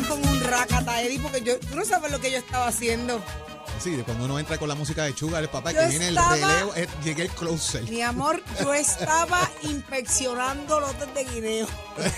estás 0.00 0.06
con 0.08 0.28
un 0.28 0.40
racata, 0.44 1.02
Eddie, 1.02 1.20
porque 1.20 1.40
yo, 1.42 1.58
tú 1.60 1.74
no 1.76 1.84
sabes 1.84 2.10
lo 2.10 2.20
que 2.20 2.30
yo 2.30 2.38
estaba 2.38 2.66
haciendo. 2.68 3.22
Sí, 3.80 3.96
cuando 4.04 4.24
uno 4.24 4.38
entra 4.40 4.58
con 4.58 4.68
la 4.68 4.74
música 4.74 5.04
de 5.04 5.16
Sugar, 5.16 5.42
el 5.42 5.48
papá 5.48 5.70
Yo 5.72 5.80
que 5.80 5.86
viene 5.88 6.08
estaba- 6.08 6.34
el 6.34 6.42
relevo, 6.42 6.72
eh, 6.74 6.88
llegué 7.04 7.22
el 7.22 7.30
closer. 7.30 7.82
Mi 7.84 8.02
amor, 8.02 8.42
yo 8.60 8.74
estaba 8.74 9.48
inspeccionando 9.62 10.80
lotes 10.80 11.14
de 11.14 11.24
guineo. 11.24 11.66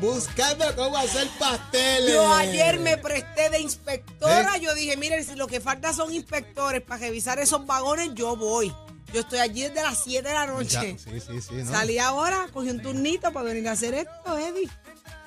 Buscando 0.00 0.64
cómo 0.76 0.96
hacer 0.96 1.26
pasteles. 1.40 2.12
Yo 2.14 2.32
ayer 2.32 2.78
me 2.78 2.98
presté 2.98 3.50
de 3.50 3.58
inspectora. 3.60 4.56
¿Eh? 4.56 4.60
Yo 4.60 4.72
dije, 4.74 4.96
miren, 4.96 5.24
si 5.24 5.34
lo 5.34 5.48
que 5.48 5.60
falta 5.60 5.92
son 5.92 6.12
inspectores 6.14 6.82
para 6.82 7.00
revisar 7.00 7.40
esos 7.40 7.66
vagones, 7.66 8.10
yo 8.14 8.36
voy. 8.36 8.72
Yo 9.12 9.20
estoy 9.22 9.40
allí 9.40 9.62
desde 9.62 9.82
las 9.82 10.04
7 10.04 10.28
de 10.28 10.34
la 10.34 10.46
Ya, 10.46 10.52
noche. 10.52 10.96
sí, 11.02 11.18
sí, 11.20 11.40
sí. 11.40 11.54
¿no? 11.64 11.72
Salí 11.72 11.98
ahora, 11.98 12.46
cogí 12.52 12.70
un 12.70 12.80
turnito 12.80 13.32
para 13.32 13.46
venir 13.46 13.66
a 13.68 13.72
hacer 13.72 13.94
esto, 13.94 14.38
Eddie. 14.38 14.68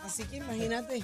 Así 0.03 0.23
que 0.23 0.37
imagínate, 0.37 1.03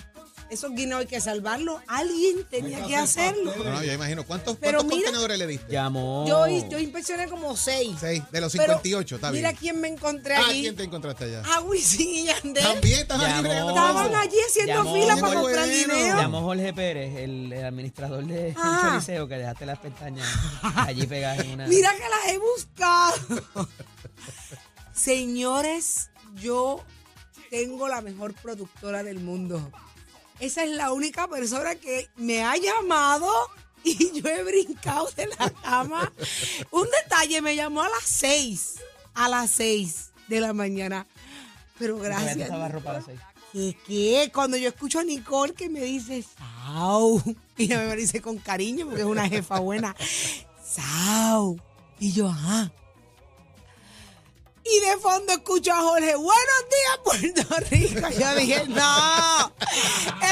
esos 0.49 0.71
guineos 0.71 1.01
hay 1.01 1.05
que 1.05 1.21
salvarlos. 1.21 1.81
Alguien 1.87 2.43
tenía 2.49 2.85
que 2.85 2.95
hacerlo. 2.95 3.53
No, 3.55 3.63
no, 3.63 3.83
yo 3.83 3.93
imagino. 3.93 4.25
¿Cuántos, 4.25 4.57
Pero 4.57 4.79
cuántos 4.79 4.97
mira- 4.97 5.05
contenedores 5.11 5.37
le 5.39 5.47
diste? 5.47 5.71
Llamó. 5.71 6.25
Yo, 6.27 6.47
yo 6.47 6.79
inspeccioné 6.79 7.27
como 7.27 7.55
seis. 7.55 7.95
Seis, 7.99 8.23
de 8.31 8.41
los 8.41 8.51
Pero 8.51 8.63
58, 8.73 9.15
está 9.15 9.31
bien. 9.31 9.43
Mira 9.45 9.57
quién 9.57 9.79
me 9.79 9.87
encontré 9.87 10.35
Ah, 10.35 10.47
allí. 10.47 10.61
¿quién 10.63 10.75
te 10.75 10.83
encontraste 10.83 11.25
allá? 11.25 11.43
A 11.53 11.61
Wisin 11.61 12.09
y 12.09 12.25
Yandel. 12.25 12.63
También 12.63 12.99
estás 13.01 13.19
allí 13.19 13.29
Llamó. 13.29 13.41
bregando 13.43 13.73
con 13.73 13.81
Estaban 13.87 14.15
allí 14.15 14.37
haciendo 14.47 14.73
Llamó. 14.73 14.93
fila 14.95 15.15
Qué 15.15 15.21
para 15.21 15.33
comprar 15.41 15.65
bueno. 15.67 15.93
guineo. 15.93 16.17
Llamó 16.17 16.41
Jorge 16.41 16.73
Pérez, 16.73 17.15
el, 17.17 17.53
el 17.53 17.65
administrador 17.65 18.25
de 18.25 18.53
Ah. 18.57 18.79
Choliseo, 18.83 19.27
que 19.27 19.35
dejaste 19.35 19.65
las 19.65 19.79
pestañas 19.79 20.27
allí 20.75 21.05
pegadas 21.07 21.39
en 21.39 21.51
una. 21.51 21.67
Mira 21.67 21.91
que 21.93 22.09
las 22.09 22.33
he 22.33 22.37
buscado. 22.39 23.67
Señores, 24.93 26.09
yo 26.35 26.83
tengo 27.49 27.87
la 27.87 28.01
mejor 28.01 28.33
productora 28.33 29.03
del 29.03 29.19
mundo. 29.19 29.71
Esa 30.39 30.63
es 30.63 30.71
la 30.71 30.91
única 30.91 31.27
persona 31.27 31.75
que 31.75 32.09
me 32.15 32.43
ha 32.43 32.55
llamado 32.57 33.27
y 33.83 34.21
yo 34.21 34.29
he 34.29 34.43
brincado 34.43 35.09
de 35.15 35.27
la 35.27 35.49
cama. 35.49 36.11
Un 36.71 36.87
detalle, 37.03 37.41
me 37.41 37.55
llamó 37.55 37.81
a 37.81 37.89
las 37.89 38.03
seis. 38.03 38.75
A 39.13 39.29
las 39.29 39.51
seis 39.51 40.11
de 40.27 40.39
la 40.39 40.53
mañana. 40.53 41.07
Pero 41.79 41.97
gracias. 41.97 42.37
estaba 42.37 42.67
ropa 42.69 42.91
a 42.91 42.93
las 42.93 43.05
seis. 43.05 43.19
¿Qué, 43.53 43.77
qué? 43.87 44.31
Cuando 44.33 44.57
yo 44.57 44.67
escucho 44.67 44.99
a 44.99 45.03
Nicole 45.03 45.53
que 45.53 45.69
me 45.69 45.81
dice, 45.81 46.23
Sau, 46.23 47.21
y 47.57 47.63
ella 47.63 47.79
me 47.79 47.85
lo 47.87 47.95
dice 47.95 48.21
con 48.21 48.37
cariño 48.37 48.85
porque 48.85 49.01
es 49.01 49.07
una 49.07 49.27
jefa 49.29 49.59
buena, 49.59 49.95
Sau, 50.63 51.57
y 51.97 52.11
yo, 52.11 52.27
ajá. 52.29 52.71
Y 54.69 54.79
de 54.85 54.97
fondo 54.97 55.33
escucho 55.33 55.71
a 55.71 55.81
Jorge, 55.81 56.15
buenos 56.15 56.65
días 56.69 56.99
Puerto 57.45 57.55
Rico. 57.69 58.09
Yo 58.19 58.35
dije, 58.35 58.65
no, 58.67 59.53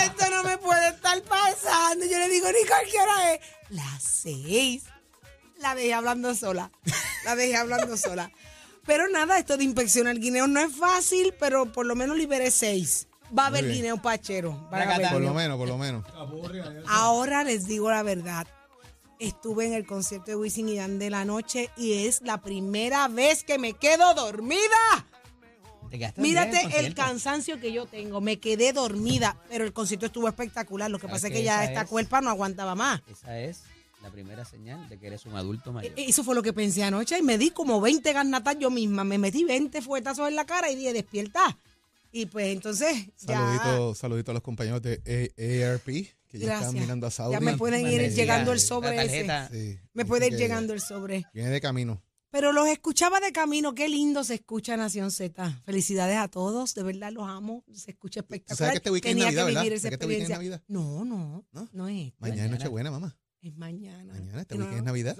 esto 0.03 0.29
no 0.29 0.43
me 0.43 0.57
puede 0.57 0.89
estar 0.89 1.21
pasando. 1.23 2.05
Yo 2.05 2.17
le 2.19 2.27
digo, 2.29 2.47
Nicole, 2.47 2.89
¿qué 2.91 2.99
hora 2.99 3.33
es? 3.33 3.39
Las 3.69 4.03
seis. 4.03 4.83
La 5.59 5.73
dejé 5.75 5.93
hablando 5.93 6.35
sola. 6.35 6.69
La 7.23 7.35
dejé 7.35 7.55
hablando 7.55 7.95
sola. 7.97 8.29
Pero 8.85 9.07
nada, 9.09 9.39
esto 9.39 9.57
de 9.57 9.63
inspeccionar 9.63 10.19
guineos 10.19 10.49
no 10.49 10.59
es 10.59 10.75
fácil, 10.75 11.33
pero 11.39 11.71
por 11.71 11.85
lo 11.85 11.95
menos 11.95 12.17
liberé 12.17 12.51
seis. 12.51 13.07
Va 13.37 13.45
a 13.45 13.47
haber 13.47 13.63
bien. 13.63 13.77
guineo 13.77 14.01
pachero. 14.01 14.51
van 14.69 14.81
a 14.81 14.85
Racata. 14.85 14.95
haber 14.95 15.07
Por 15.09 15.21
lo 15.21 15.27
guineo. 15.29 15.33
menos, 15.33 15.57
por 15.57 15.67
lo 15.67 15.77
menos. 15.77 16.05
Ahora 16.87 17.43
les 17.43 17.65
digo 17.67 17.89
la 17.89 18.03
verdad. 18.03 18.45
Estuve 19.19 19.65
en 19.65 19.73
el 19.73 19.85
concierto 19.85 20.31
de 20.31 20.35
Wisin 20.35 20.67
y 20.69 20.75
Yandel 20.75 21.11
la 21.11 21.23
noche 21.25 21.69
y 21.77 22.05
es 22.05 22.21
la 22.21 22.41
primera 22.41 23.07
vez 23.07 23.43
que 23.43 23.57
me 23.57 23.73
quedo 23.73 24.13
dormida. 24.13 24.59
Mírate 26.17 26.59
el 26.79 26.93
cansancio 26.93 27.59
que 27.61 27.71
yo 27.71 27.85
tengo. 27.85 28.19
Me 28.19 28.39
quedé 28.39 28.73
dormida, 28.73 29.37
pero 29.49 29.63
el 29.63 29.71
concierto 29.71 30.07
estuvo 30.07 30.27
espectacular. 30.27 30.91
Lo 30.91 30.97
que 30.97 31.07
¿Sabes 31.07 31.21
pasa 31.21 31.27
es 31.27 31.33
que 31.33 31.43
ya 31.43 31.63
esta 31.63 31.81
es? 31.83 31.87
cuerpa 31.89 32.19
no 32.19 32.29
aguantaba 32.29 32.75
más. 32.75 33.01
Esa 33.07 33.39
es 33.39 33.61
la 34.03 34.09
primera 34.11 34.43
señal 34.43 34.89
de 34.89 34.99
que 34.99 35.07
eres 35.07 35.25
un 35.25 35.35
adulto 35.37 35.71
mayor. 35.71 35.93
E- 35.97 36.09
Eso 36.09 36.23
fue 36.25 36.35
lo 36.35 36.43
que 36.43 36.51
pensé 36.51 36.83
anoche 36.83 37.17
y 37.17 37.21
me 37.21 37.37
di 37.37 37.51
como 37.51 37.79
20 37.79 38.11
garnatas 38.11 38.57
yo 38.59 38.69
misma. 38.69 39.05
Me 39.05 39.17
metí 39.17 39.45
20 39.45 39.81
fuetazos 39.81 40.27
en 40.27 40.35
la 40.35 40.45
cara 40.45 40.69
y 40.69 40.75
dije, 40.75 40.91
despierta. 40.91 41.57
Y 42.17 42.27
pues 42.27 42.47
entonces 42.47 43.07
ya... 43.19 43.35
Saludito, 43.37 43.93
saludito 43.95 44.31
a 44.31 44.33
los 44.35 44.41
compañeros 44.43 44.81
de 44.81 44.93
A- 45.05 45.73
ARP 45.73 45.85
que 45.85 46.39
ya 46.39 46.45
Gracias. 46.45 46.69
están 46.69 46.81
mirando 46.81 47.07
a 47.07 47.11
Saudi. 47.11 47.33
Ya 47.33 47.41
me 47.41 47.57
pueden 47.57 47.85
ir 47.85 48.09
llegando 48.13 48.53
el 48.53 48.61
sobre 48.61 49.03
ese. 49.03 49.21
Sí, 49.51 49.77
Me 49.93 50.03
así 50.03 50.07
puede 50.07 50.27
ir 50.27 50.37
llegando 50.37 50.71
el 50.73 50.79
sobre. 50.79 51.25
Viene 51.33 51.49
de 51.49 51.59
camino. 51.59 52.01
Pero 52.29 52.53
los 52.53 52.69
escuchaba 52.69 53.19
de 53.19 53.33
camino. 53.33 53.75
Qué 53.75 53.89
lindo 53.89 54.23
se 54.23 54.35
escucha 54.35 54.77
Nación 54.77 55.11
Z. 55.11 55.61
Felicidades 55.65 56.15
a 56.17 56.29
todos. 56.29 56.73
De 56.73 56.83
verdad 56.83 57.11
los 57.11 57.27
amo. 57.27 57.65
Se 57.73 57.91
escucha 57.91 58.21
espectacular. 58.21 58.57
sabes 58.57 58.71
que 58.71 58.77
este 58.77 58.91
weekend 58.91 59.19
es 59.19 59.25
Tenía 59.25 59.25
Navidad, 59.25 59.41
que 59.41 59.45
¿verdad? 59.47 59.61
vivir 59.63 59.73
esa 59.73 59.81
¿Sabes 59.83 59.97
que 59.99 60.21
este 60.23 60.53
es? 60.53 60.61
No, 60.69 61.03
no. 61.03 61.45
¿No? 61.51 61.69
No, 61.73 61.87
es. 61.89 62.07
esta, 62.07 62.15
Mañana 62.19 62.45
es 62.45 62.51
Nochebuena, 62.51 62.91
mamá. 62.91 63.17
Es 63.41 63.53
mañana. 63.57 64.13
Mañana, 64.13 64.41
este 64.41 64.55
Y 64.55 64.57
no- 64.57 64.63
weekend 64.65 64.79
es 64.79 64.85
Navidad. 64.85 65.17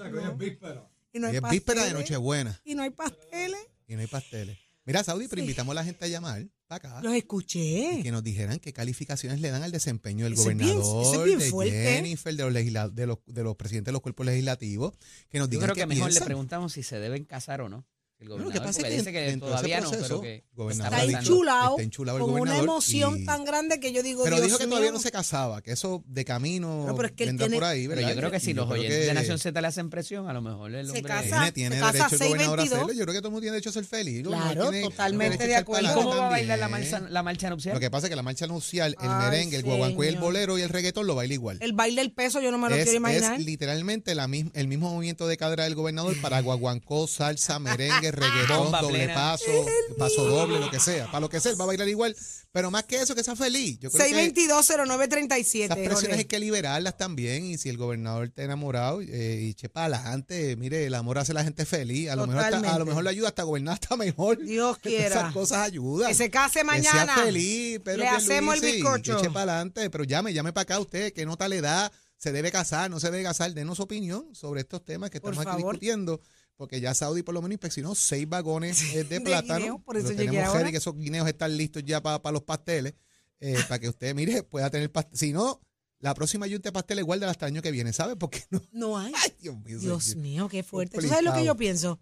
Y 1.12 1.20
no 1.20 1.28
Y 1.28 1.32
hay 1.32 1.36
es 1.44 1.50
víspera 1.52 1.84
de. 1.84 1.94
Nochebuena. 1.94 2.62
Y 2.64 2.74
no 2.76 2.84
hay 2.84 2.90
pasteles. 2.90 3.68
Y 3.86 3.96
no 3.96 4.00
hay 4.02 4.08
pasteles. 4.08 4.58
Mira, 4.86 5.04
Saudi, 5.04 5.28
pero 5.28 5.42
invitamos 5.42 5.72
a 5.72 5.76
la 5.76 5.84
gente 5.84 6.06
a 6.06 6.08
llamar 6.08 6.46
acá. 6.70 7.02
Los 7.02 7.14
escuché. 7.14 8.02
que 8.04 8.12
nos 8.12 8.24
dijeran 8.24 8.60
qué 8.60 8.74
calificaciones 8.74 9.40
le 9.42 9.50
dan 9.52 9.64
al 9.64 9.72
desempeño 9.72 10.26
del 10.26 10.34
Eso 10.34 10.50
es 10.50 10.58
bien- 10.58 10.80
gobernador, 10.80 11.26
bien 11.26 11.40
de. 11.40 11.72
Jennifer, 11.96 12.36
de 12.36 12.44
los, 12.44 12.54
legisla- 12.54 12.90
de, 12.90 13.06
los, 13.08 13.20
de 13.28 13.44
los 13.44 13.56
presidentes 13.56 13.88
de 13.88 13.94
los 13.94 14.02
cuerpos 14.02 14.26
legislativos, 14.26 14.94
que 15.30 15.40
nos 15.40 15.48
Yo 15.48 15.52
digan 15.52 15.66
creo 15.66 15.76
qué 15.76 15.82
que 15.82 15.88
mejor 15.88 16.12
le 16.14 16.22
preguntamos 16.22 16.74
si 16.74 16.84
se 16.84 17.00
deben 17.00 17.26
casar 17.26 17.62
o 17.62 17.70
no. 17.70 17.86
El 18.18 18.30
Bueno, 18.30 18.46
lo 18.46 18.50
gobernador, 18.50 18.54
que 18.54 18.66
pasa 18.66 18.80
es 18.82 18.86
que 18.88 18.98
dice 18.98 19.12
que 19.12 19.20
dentro 19.22 19.50
de 19.50 19.54
ese 19.56 19.62
todavía 19.64 19.82
no, 19.82 19.90
proceso, 19.90 20.08
pero 20.08 20.22
que 20.22 20.44
gobernador 20.54 21.00
Está 21.00 21.20
enchulado. 21.20 21.70
está 21.72 21.82
enchulado 21.84 22.20
Con 22.20 22.30
una 22.30 22.40
gobernador 22.40 22.64
emoción 22.64 23.20
y- 23.20 23.26
tan 23.26 23.44
grande 23.44 23.80
que 23.82 23.92
yo 23.92 24.04
digo, 24.04 24.24
Pero 24.24 24.38
Dios 24.38 24.46
dijo 24.48 24.58
que 24.58 24.64
mío. 24.68 24.70
todavía 24.72 24.92
no 24.94 25.00
se 25.00 25.12
casaba, 25.12 25.62
que 25.62 25.74
eso 25.74 26.02
de 26.08 26.24
camino 26.24 26.86
No, 26.88 26.96
pero 26.96 27.10
es 27.10 27.14
que 27.14 27.26
vendrá 27.26 27.46
tiene- 27.48 27.58
por 27.58 27.64
ahí, 27.66 27.88
Pero 27.88 27.96
¿verdad? 27.98 28.10
yo 28.12 28.16
creo 28.18 28.32
que 28.32 28.40
si 28.40 28.54
los 28.54 28.70
oyentes 28.72 29.00
que 29.00 29.06
de 29.08 29.14
Nación 29.14 29.38
Z 29.38 29.60
le 29.62 29.68
hacen 29.68 29.90
presión, 29.90 30.30
a 30.30 30.34
lo 30.34 30.42
mejor 30.42 30.74
el 30.74 30.86
Se 30.86 30.92
hombre... 30.94 31.04
casa. 31.04 31.52
Tiene, 31.52 31.52
tiene 31.52 31.76
se 31.76 31.82
casa 31.82 31.92
derecho 31.92 32.16
el 32.16 32.30
gobernador 32.30 32.60
a 32.60 32.64
622. 32.64 32.74
hacerlo. 32.80 32.94
Yo 32.94 33.04
creo 33.04 33.14
que 33.14 33.20
todo 33.20 33.28
el 33.28 33.32
mundo 33.34 33.42
tiene 33.42 33.54
derecho 33.56 33.70
a 33.70 33.74
ser 33.74 33.86
feliz. 33.86 34.18
El 34.18 34.24
gobernador 34.24 34.54
Claro, 34.56 34.72
tiene 34.72 34.86
totalmente 34.88 35.48
de 35.48 35.56
acuerdo. 35.58 35.84
¿Y 35.84 35.88
pa'lante 35.90 36.04
cómo 36.10 36.18
va 36.22 36.28
a 36.28 36.30
bailar 36.30 36.60
la 36.60 36.70
marcha, 36.70 37.00
la 37.02 37.22
marcha 37.24 37.50
nupcial? 37.50 37.74
Lo 37.74 37.80
que 37.82 37.92
pasa 37.92 38.08
es 38.08 38.10
que 38.10 38.16
la 38.16 38.24
marcha 38.24 38.48
nupcial, 38.48 38.96
el 39.02 39.10
Ay, 39.12 39.30
merengue, 39.30 39.58
el 39.58 39.64
guaguancó 39.64 40.06
y 40.06 40.08
el 40.08 40.16
bolero 40.18 40.58
y 40.58 40.62
el 40.62 40.70
reggaetón 40.70 41.06
lo 41.06 41.16
baila 41.16 41.34
igual. 41.34 41.58
El 41.60 41.74
baile 41.74 42.00
del 42.02 42.14
peso 42.14 42.40
yo 42.40 42.50
no 42.52 42.58
me 42.60 42.70
lo 42.70 42.76
quiero 42.78 42.94
imaginar. 42.94 43.38
es 43.42 43.46
literalmente 43.46 44.14
el 44.14 44.68
mismo 44.70 44.90
movimiento 44.94 45.28
de 45.28 45.36
cadera 45.36 45.66
del 45.66 45.76
gobernador 45.76 46.16
para 46.22 46.40
guaguancó, 46.42 47.08
salsa, 47.08 47.60
merengue, 47.60 48.05
reggaetón, 48.12 48.58
Bomba 48.66 48.82
doble 48.82 48.98
plena. 49.00 49.14
paso, 49.14 49.66
paso 49.98 50.26
doble, 50.26 50.60
lo 50.60 50.70
que 50.70 50.80
sea. 50.80 51.06
Para 51.08 51.20
lo 51.22 51.30
que 51.30 51.40
sea, 51.40 51.52
él 51.52 51.60
va 51.60 51.64
a 51.64 51.68
bailar 51.68 51.88
igual. 51.90 52.16
Pero 52.52 52.72
más 52.72 52.84
que 52.86 53.02
eso, 53.02 53.16
que 53.16 53.24
sea 53.24 53.36
feliz. 53.36 53.80
Yo 53.80 53.92
creo 53.92 54.08
que 54.08 54.34
622-0937. 54.34 55.64
esas 55.66 55.78
presiones 55.78 55.94
Jorge. 56.02 56.14
hay 56.20 56.26
que 56.26 56.40
liberarlas 56.40 56.98
también. 56.98 57.46
Y 57.46 57.58
si 57.58 57.70
el 57.70 57.78
gobernador 57.78 58.26
está 58.28 58.44
enamorado 58.44 59.02
eh, 59.02 59.40
y 59.42 59.54
che 59.56 59.68
para 59.70 59.98
adelante, 59.98 60.56
mire, 60.56 60.86
el 60.86 60.94
amor 60.94 61.18
hace 61.18 61.32
a 61.32 61.36
la 61.36 61.44
gente 61.44 61.66
feliz. 61.66 62.10
A 62.10 62.16
lo, 62.16 62.28
mejor 62.28 62.44
hasta- 62.44 62.48
a 62.58 62.60
Totalmente. 62.62 62.80
lo 62.80 62.86
mejor 62.86 63.04
le 63.04 63.10
ayuda 63.10 63.28
hasta 63.30 63.44
gobernar 63.44 63.74
hasta 63.76 63.98
mejor. 63.98 64.38
Dios 64.44 64.78
quiera. 64.82 65.08
Esas 65.08 65.34
cosas 65.34 65.58
ayudan. 65.60 66.08
Que 66.10 66.16
se 66.16 66.30
case 66.30 66.60
Que 66.60 66.66
mañana. 66.66 67.16
sea 67.16 67.24
feliz, 67.26 67.80
pero 67.84 67.98
Le 68.00 68.08
hacemos 68.08 68.56
el 68.56 68.62
bizcocho. 68.62 69.18
Eche 69.20 69.30
para 69.32 69.54
adelante, 69.54 69.90
pero 69.90 70.04
llame, 70.04 70.34
llame 70.34 70.54
para 70.54 70.64
acá 70.64 70.80
usted, 70.80 71.12
qué 71.14 71.26
nota 71.26 71.48
le 71.48 71.62
da, 71.62 71.92
se 72.18 72.32
debe 72.32 72.52
casar, 72.52 72.90
no 72.90 73.00
se 73.00 73.12
debe 73.12 73.24
casar, 73.24 73.54
denos 73.54 73.80
opinión 73.82 74.34
sobre 74.34 74.62
estos 74.62 74.84
temas 74.86 75.10
que 75.10 75.20
Por 75.20 75.34
estamos 75.34 75.52
aquí 75.54 75.62
favor. 75.62 75.74
discutiendo, 75.76 76.22
porque 76.56 76.80
ya 76.80 76.94
Saudi 76.94 77.24
por 77.24 77.34
lo 77.34 77.42
menos 77.42 77.54
inspeccionó 77.54 77.96
seis 77.96 78.28
vagones 78.28 78.82
eh, 78.96 79.04
de 79.04 79.22
plátano. 79.22 79.60
guineo, 79.60 79.80
por 79.80 79.98
eso 79.98 80.10
tenemos 80.10 80.44
ahora. 80.44 80.60
ready, 80.60 80.72
que 80.72 80.78
esos 80.78 80.96
guineos 80.96 81.28
están 81.28 81.56
listos 81.58 81.84
ya 81.86 82.02
para 82.02 82.32
los 82.32 82.44
pasteles, 82.44 82.94
eh, 83.40 83.58
para 83.68 83.80
que 83.80 83.90
usted, 83.90 84.16
mire, 84.16 84.44
pueda 84.44 84.70
tener 84.70 84.92
pastel. 84.92 85.18
Si 85.18 85.34
no, 85.34 85.62
la 86.00 86.14
próxima 86.14 86.48
yunta 86.48 86.70
de 86.70 86.74
pasteles 86.74 87.04
guarda 87.06 87.30
hasta 87.30 87.48
el 87.48 87.54
año 87.54 87.62
que 87.62 87.72
viene, 87.72 87.92
¿sabe? 87.94 88.16
Porque 88.16 88.44
no. 88.50 88.62
No 88.72 88.98
hay. 88.98 89.12
Ay, 89.16 89.34
Dios 89.40 89.56
mío. 89.64 89.80
Dios 89.80 90.04
señor. 90.04 90.22
mío, 90.24 90.50
qué 90.50 90.64
fuerte. 90.64 91.00
¿Tú 91.00 91.08
sabes 91.08 91.24
lo 91.24 91.34
que 91.34 91.44
yo 91.46 91.56
pienso? 91.56 92.00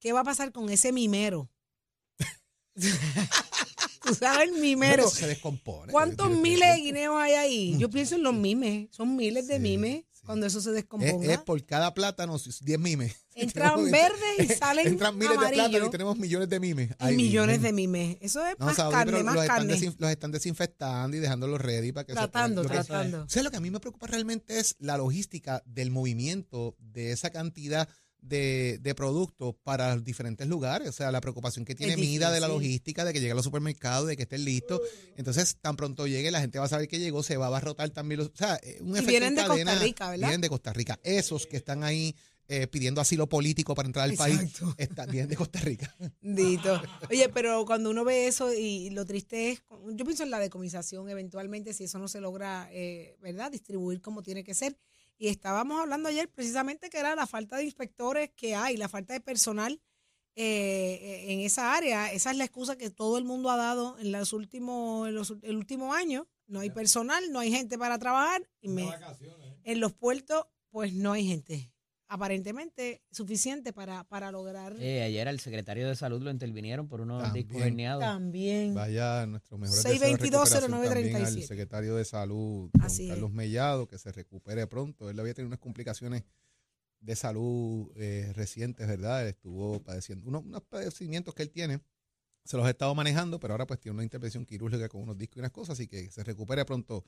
¿Qué 0.00 0.12
va 0.12 0.20
a 0.20 0.24
pasar 0.24 0.52
con 0.52 0.68
ese 0.70 0.92
mimero? 0.92 1.50
Tú 4.04 4.14
sabes, 4.14 4.48
el 4.50 4.60
mimero. 4.60 5.08
Se 5.08 5.26
descompone. 5.26 5.92
¿Cuántos 5.92 6.30
miles 6.42 6.74
de 6.74 6.80
guineos 6.82 7.16
hay 7.18 7.32
ahí? 7.32 7.78
Yo 7.78 7.88
pienso 7.88 8.16
en 8.16 8.22
los 8.22 8.34
mimes. 8.34 8.88
Son 8.90 9.16
miles 9.16 9.46
de 9.46 9.58
mimes 9.58 10.04
sí. 10.12 10.22
cuando 10.26 10.44
eso 10.46 10.60
se 10.60 10.70
Es, 10.70 10.74
descomponga. 10.76 11.32
es 11.32 11.38
por 11.38 11.64
cada 11.64 11.94
plátano 11.94 12.36
10 12.38 12.78
mimes. 12.78 13.23
Entran 13.34 13.84
verdes 13.90 14.18
y 14.38 14.46
salen 14.46 14.86
Entran 14.86 15.16
miles 15.18 15.38
de 15.40 15.48
plátanos 15.48 15.88
y 15.88 15.90
tenemos 15.90 16.16
millones 16.18 16.48
de 16.48 16.60
mimes. 16.60 16.90
Ay, 16.98 17.16
millones 17.16 17.62
de 17.62 17.72
mimes. 17.72 18.16
Eso 18.20 18.44
es 18.46 18.56
No, 18.58 18.66
más 18.66 18.76
Saudi, 18.76 18.92
carne, 18.94 19.12
pero 19.12 19.24
más 19.24 19.34
los 19.34 19.44
están, 19.44 19.56
carne. 19.58 19.74
desin- 19.74 19.94
los 19.98 20.10
están 20.10 20.30
desinfectando 20.32 21.16
y 21.16 21.20
dejándolos 21.20 21.60
ready 21.60 21.92
para 21.92 22.04
que 22.06 22.12
se 22.12 22.16
Tratando, 22.18 22.62
lo 22.62 22.68
que- 22.68 22.74
tratando. 22.74 23.22
O 23.24 23.28
sea, 23.28 23.42
lo 23.42 23.50
que 23.50 23.56
a 23.56 23.60
mí 23.60 23.70
me 23.70 23.80
preocupa 23.80 24.06
realmente 24.06 24.58
es 24.58 24.76
la 24.78 24.96
logística 24.98 25.62
del 25.66 25.90
movimiento 25.90 26.76
de 26.78 27.12
esa 27.12 27.30
cantidad 27.30 27.88
de, 28.20 28.78
de 28.80 28.94
productos 28.94 29.54
para 29.64 29.94
los 29.96 30.02
diferentes 30.04 30.46
lugares. 30.48 30.88
O 30.88 30.92
sea, 30.92 31.10
la 31.12 31.20
preocupación 31.20 31.66
que 31.66 31.74
tiene 31.74 31.94
Mida 31.98 32.30
de 32.30 32.40
la 32.40 32.48
logística, 32.48 33.04
de 33.04 33.12
que 33.12 33.20
llegue 33.20 33.32
a 33.32 33.34
los 33.34 33.44
supermercados, 33.44 34.08
de 34.08 34.16
que 34.16 34.22
estén 34.22 34.46
listos. 34.46 34.80
Entonces, 35.18 35.58
tan 35.60 35.76
pronto 35.76 36.06
llegue, 36.06 36.30
la 36.30 36.40
gente 36.40 36.58
va 36.58 36.64
a 36.64 36.68
saber 36.68 36.88
que 36.88 36.98
llegó, 36.98 37.22
se 37.22 37.36
va 37.36 37.44
a 37.44 37.48
abarrotar 37.48 37.90
también. 37.90 38.20
Los, 38.20 38.28
o 38.28 38.36
sea, 38.36 38.58
eh, 38.62 38.78
un 38.80 38.88
Y 38.96 39.00
efecto 39.00 39.10
vienen 39.10 39.28
en 39.30 39.34
de 39.34 39.44
Costa 39.46 39.74
Rica, 39.78 40.10
¿verdad? 40.10 40.26
Vienen 40.28 40.40
de 40.40 40.48
Costa 40.48 40.72
Rica. 40.72 40.98
Esos 41.02 41.46
que 41.46 41.58
están 41.58 41.84
ahí 41.84 42.16
eh, 42.48 42.66
pidiendo 42.66 43.00
asilo 43.00 43.28
político 43.28 43.74
para 43.74 43.86
entrar 43.86 44.04
al 44.04 44.16
país, 44.16 44.38
está, 44.76 45.06
vienen 45.06 45.30
de 45.30 45.36
Costa 45.36 45.60
Rica. 45.60 45.94
Dito. 46.20 46.80
Oye, 47.10 47.28
pero 47.30 47.64
cuando 47.64 47.90
uno 47.90 48.04
ve 48.04 48.26
eso 48.26 48.52
y 48.52 48.90
lo 48.90 49.06
triste 49.06 49.50
es, 49.50 49.62
yo 49.94 50.04
pienso 50.04 50.22
en 50.24 50.30
la 50.30 50.38
decomisación 50.38 51.08
eventualmente, 51.08 51.72
si 51.72 51.84
eso 51.84 51.98
no 51.98 52.08
se 52.08 52.20
logra, 52.20 52.68
eh, 52.70 53.16
¿verdad?, 53.20 53.50
distribuir 53.50 54.00
como 54.00 54.22
tiene 54.22 54.44
que 54.44 54.54
ser. 54.54 54.76
Y 55.16 55.28
estábamos 55.28 55.80
hablando 55.80 56.08
ayer 56.08 56.28
precisamente 56.28 56.90
que 56.90 56.98
era 56.98 57.14
la 57.14 57.26
falta 57.26 57.56
de 57.56 57.64
inspectores 57.64 58.30
que 58.36 58.54
hay, 58.54 58.76
la 58.76 58.88
falta 58.88 59.14
de 59.14 59.20
personal 59.20 59.80
eh, 60.36 61.26
en 61.28 61.40
esa 61.40 61.74
área. 61.74 62.12
Esa 62.12 62.30
es 62.30 62.36
la 62.36 62.44
excusa 62.44 62.76
que 62.76 62.90
todo 62.90 63.18
el 63.18 63.24
mundo 63.24 63.50
ha 63.50 63.56
dado 63.56 63.98
en 63.98 64.12
los 64.12 64.32
últimos, 64.32 65.08
en 65.08 65.14
los, 65.14 65.34
el 65.42 65.56
último 65.56 65.94
año. 65.94 66.28
No 66.46 66.60
hay 66.60 66.70
personal, 66.70 67.32
no 67.32 67.38
hay 67.38 67.50
gente 67.52 67.78
para 67.78 67.98
trabajar. 67.98 68.42
Y 68.60 68.68
me- 68.68 68.82
en 69.62 69.80
los 69.80 69.92
puertos, 69.94 70.44
pues 70.70 70.92
no 70.92 71.12
hay 71.12 71.26
gente 71.26 71.72
aparentemente 72.08 73.02
suficiente 73.10 73.72
para, 73.72 74.04
para 74.04 74.30
lograr 74.30 74.74
Eh, 74.78 75.02
ayer 75.02 75.26
al 75.28 75.40
secretario 75.40 75.88
de 75.88 75.96
salud 75.96 76.22
lo 76.22 76.30
intervinieron 76.30 76.88
por 76.88 77.00
unos 77.00 77.22
También. 77.22 77.46
discos 77.46 77.62
herniados. 77.66 78.02
también. 78.02 78.74
Vaya 78.74 79.26
nuestro 79.26 79.58
mejor 79.58 79.76
622-0937. 79.78 80.92
también 80.92 81.16
al 81.16 81.42
secretario 81.42 81.96
de 81.96 82.04
salud, 82.04 82.70
don 82.72 82.82
Así 82.82 83.04
es. 83.04 83.10
Carlos 83.10 83.32
Mellado, 83.32 83.86
que 83.88 83.98
se 83.98 84.12
recupere 84.12 84.66
pronto. 84.66 85.08
Él 85.10 85.18
había 85.18 85.34
tenido 85.34 85.48
unas 85.48 85.60
complicaciones 85.60 86.24
de 87.00 87.16
salud 87.16 87.90
eh, 87.96 88.32
recientes, 88.34 88.86
¿verdad? 88.86 89.22
Él 89.22 89.28
estuvo 89.28 89.82
padeciendo 89.82 90.26
unos, 90.28 90.42
unos 90.44 90.62
padecimientos 90.62 91.34
que 91.34 91.42
él 91.42 91.50
tiene. 91.50 91.80
Se 92.44 92.56
los 92.56 92.66
ha 92.66 92.70
estado 92.70 92.94
manejando, 92.94 93.40
pero 93.40 93.54
ahora 93.54 93.66
pues 93.66 93.80
tiene 93.80 93.94
una 93.94 94.04
intervención 94.04 94.44
quirúrgica 94.44 94.88
con 94.88 95.02
unos 95.02 95.16
discos 95.16 95.36
y 95.36 95.40
unas 95.40 95.50
cosas, 95.50 95.74
así 95.74 95.86
que 95.86 96.10
se 96.10 96.22
recupere 96.24 96.64
pronto 96.64 97.04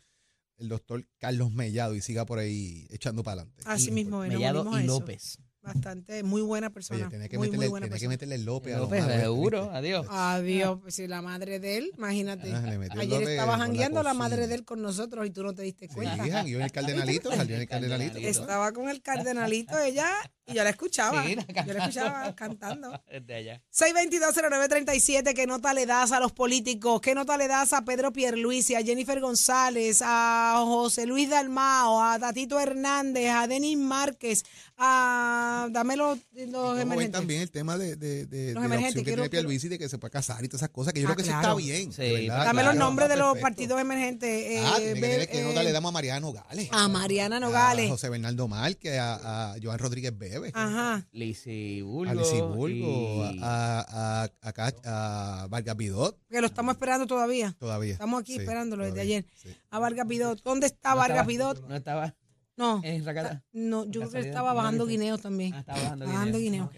el 0.58 0.68
doctor 0.68 1.06
Carlos 1.18 1.52
Mellado 1.52 1.94
y 1.94 2.00
siga 2.00 2.24
por 2.26 2.38
ahí 2.38 2.86
echando 2.90 3.22
para 3.22 3.42
adelante. 3.42 3.62
Así 3.66 3.88
Y- 3.88 3.92
mismo, 3.92 4.20
Mellado 4.20 4.78
y. 4.80 4.84
López. 4.84 5.38
Bastante, 5.62 6.22
muy 6.22 6.42
buena 6.42 6.70
persona. 6.70 7.00
Oye, 7.00 7.10
tenía 7.10 7.28
que, 7.28 7.38
muy, 7.38 7.48
muy 7.48 7.56
meterle, 7.56 7.70
buena 7.70 7.86
tenía 7.86 7.98
que 7.98 8.06
meterle 8.08 8.34
el 8.36 8.44
López 8.44 8.76
a 8.76 8.78
López, 8.78 9.00
Manuel, 9.00 9.20
seguro, 9.20 9.70
adiós. 9.72 10.06
Adiós, 10.08 10.78
pues 10.80 10.94
si 10.94 11.08
la 11.08 11.22
madre 11.22 11.58
de 11.58 11.78
él, 11.78 11.90
imagínate. 11.96 12.52
Ah, 12.52 12.60
le 12.60 12.78
metió 12.78 12.94
el 12.94 13.00
Ayer 13.00 13.12
López 13.20 13.28
estaba 13.30 13.56
la 13.56 13.64
jangueando 13.64 14.02
la, 14.04 14.14
madre 14.14 14.46
de 14.46 14.54
él 14.54 14.64
con 14.64 14.80
nosotros 14.80 15.26
y 15.26 15.30
tú 15.30 15.42
no 15.42 15.54
te 15.54 15.62
diste 15.62 15.88
Sí, 15.88 15.94
cuenta. 15.94 16.24
salió 16.24 16.58
en 16.58 16.62
el 16.64 16.70
cardenalito, 16.70 17.34
salió 17.34 17.56
en 17.56 17.62
el. 17.62 17.68
Cardenalito. 17.68 18.18
Estaba 18.18 18.70
con 18.70 18.88
el 18.88 19.02
cardenalito 19.02 19.76
ella 19.80 20.08
y 20.46 20.54
yo 20.54 20.62
la 20.64 20.70
escuchaba. 20.70 21.24
Sí, 21.24 21.34
la 21.36 21.64
yo 21.66 21.72
la 21.72 21.78
escuchaba 21.80 22.34
cantando. 22.36 23.02
Desde 23.10 23.34
allá. 23.34 23.62
6220937, 23.72 25.34
¿qué 25.34 25.46
nota 25.46 25.74
le 25.74 25.86
das 25.86 26.12
a 26.12 26.20
los 26.20 26.32
políticos? 26.32 27.00
¿Qué 27.00 27.14
nota 27.14 27.36
le 27.36 27.48
das 27.48 27.72
a 27.72 27.84
Pedro 27.84 28.12
Pierluisi, 28.12 28.74
a 28.74 28.82
Jennifer 28.82 29.20
González, 29.20 30.00
a 30.04 30.62
José 30.64 31.06
Luis 31.06 31.28
Dalmao, 31.30 32.02
a 32.02 32.18
Tatito 32.18 32.60
Hernández, 32.60 33.30
a 33.30 33.46
Denis 33.46 33.76
Márquez, 33.78 34.44
a... 34.76 35.68
Dame 35.70 35.96
los, 35.96 36.18
los 36.34 36.50
¿Cómo 36.52 36.72
ven 36.74 36.82
emergentes. 36.82 37.12
también 37.12 37.40
el 37.42 37.50
tema 37.50 37.76
de, 37.78 37.96
de, 37.96 38.26
de, 38.26 38.52
Los 38.54 38.62
de 38.62 38.68
la 38.68 38.74
emergentes, 38.74 38.88
opción 38.90 39.04
que 39.04 39.10
quiero- 39.10 39.22
tiene 39.22 39.30
Pierluisi 39.30 39.68
de 39.68 39.78
que 39.78 39.88
se 39.88 39.98
pueda 39.98 40.10
casar 40.10 40.44
y 40.44 40.48
todas 40.48 40.62
esas 40.62 40.70
cosas, 40.70 40.92
que 40.92 41.00
yo 41.00 41.08
Ah, 41.08 41.14
creo 41.14 41.16
que 41.16 41.22
eso 41.22 41.30
claro. 41.40 41.58
está 41.58 41.66
bien. 41.72 41.92
Sí, 41.92 42.26
verdad, 42.26 42.44
Dame 42.44 42.62
los 42.62 42.74
nombres 42.76 43.08
de 43.08 43.16
los 43.16 43.26
perfecto. 43.34 43.42
partidos 43.48 43.80
emergentes. 43.80 44.28
eh, 44.30 44.62
Ah, 44.64 44.76
tiene 44.78 45.00
que 45.00 45.26
que 45.28 45.42
nota 45.44 45.60
eh, 45.60 45.64
le 45.64 45.72
damos 45.72 45.88
a 45.90 45.92
Mariano 45.92 46.32
Gales. 46.32 46.68
a 46.72 46.88
Mariana 46.88 47.40
Nogales. 47.40 47.86
A 47.86 47.90
José 47.90 48.08
Bernardo 48.08 48.48
Márquez, 48.48 48.98
a, 48.98 49.52
a 49.52 49.56
Joan 49.62 49.78
Rodríguez 49.78 50.16
Ajá. 50.54 51.06
Lisi 51.12 51.82
Bulgo. 51.82 52.10
A 52.10 52.14
Lizy 52.14 52.40
Bulgo, 52.40 53.30
y- 53.32 53.40
a, 53.42 53.80
a, 54.22 54.30
a, 54.42 55.42
a 55.42 55.46
Vargas 55.48 55.76
Vidot, 55.76 56.18
Que 56.28 56.40
lo 56.40 56.46
estamos 56.46 56.74
esperando 56.74 57.06
todavía. 57.06 57.54
todavía. 57.58 57.92
Estamos 57.92 58.20
aquí 58.20 58.34
Sí, 58.34 58.38
esperándolo 58.40 58.84
desde 58.84 59.00
ayer. 59.00 59.26
sí. 59.34 59.54
A 59.70 59.78
Vargas 59.78 60.06
Pidot. 60.06 60.42
¿Dónde 60.42 60.66
está 60.66 60.90
¿No 60.90 60.96
Vargas 60.96 61.28
estaba- 61.28 61.52
Pidot? 61.54 61.68
No 61.68 61.76
estaba 61.76 62.14
No. 62.56 62.80
en 62.84 63.04
Racata. 63.04 63.44
No, 63.52 63.84
yo 63.84 64.00
creo 64.02 64.10
que 64.22 64.28
estaba 64.28 64.52
bajando 64.52 64.86
guineos 64.86 65.20
también. 65.20 65.54
Ah, 65.54 65.60
estaba 65.60 65.80
bajando, 65.82 66.06
Bajando 66.06 66.38
guineos. 66.38 66.70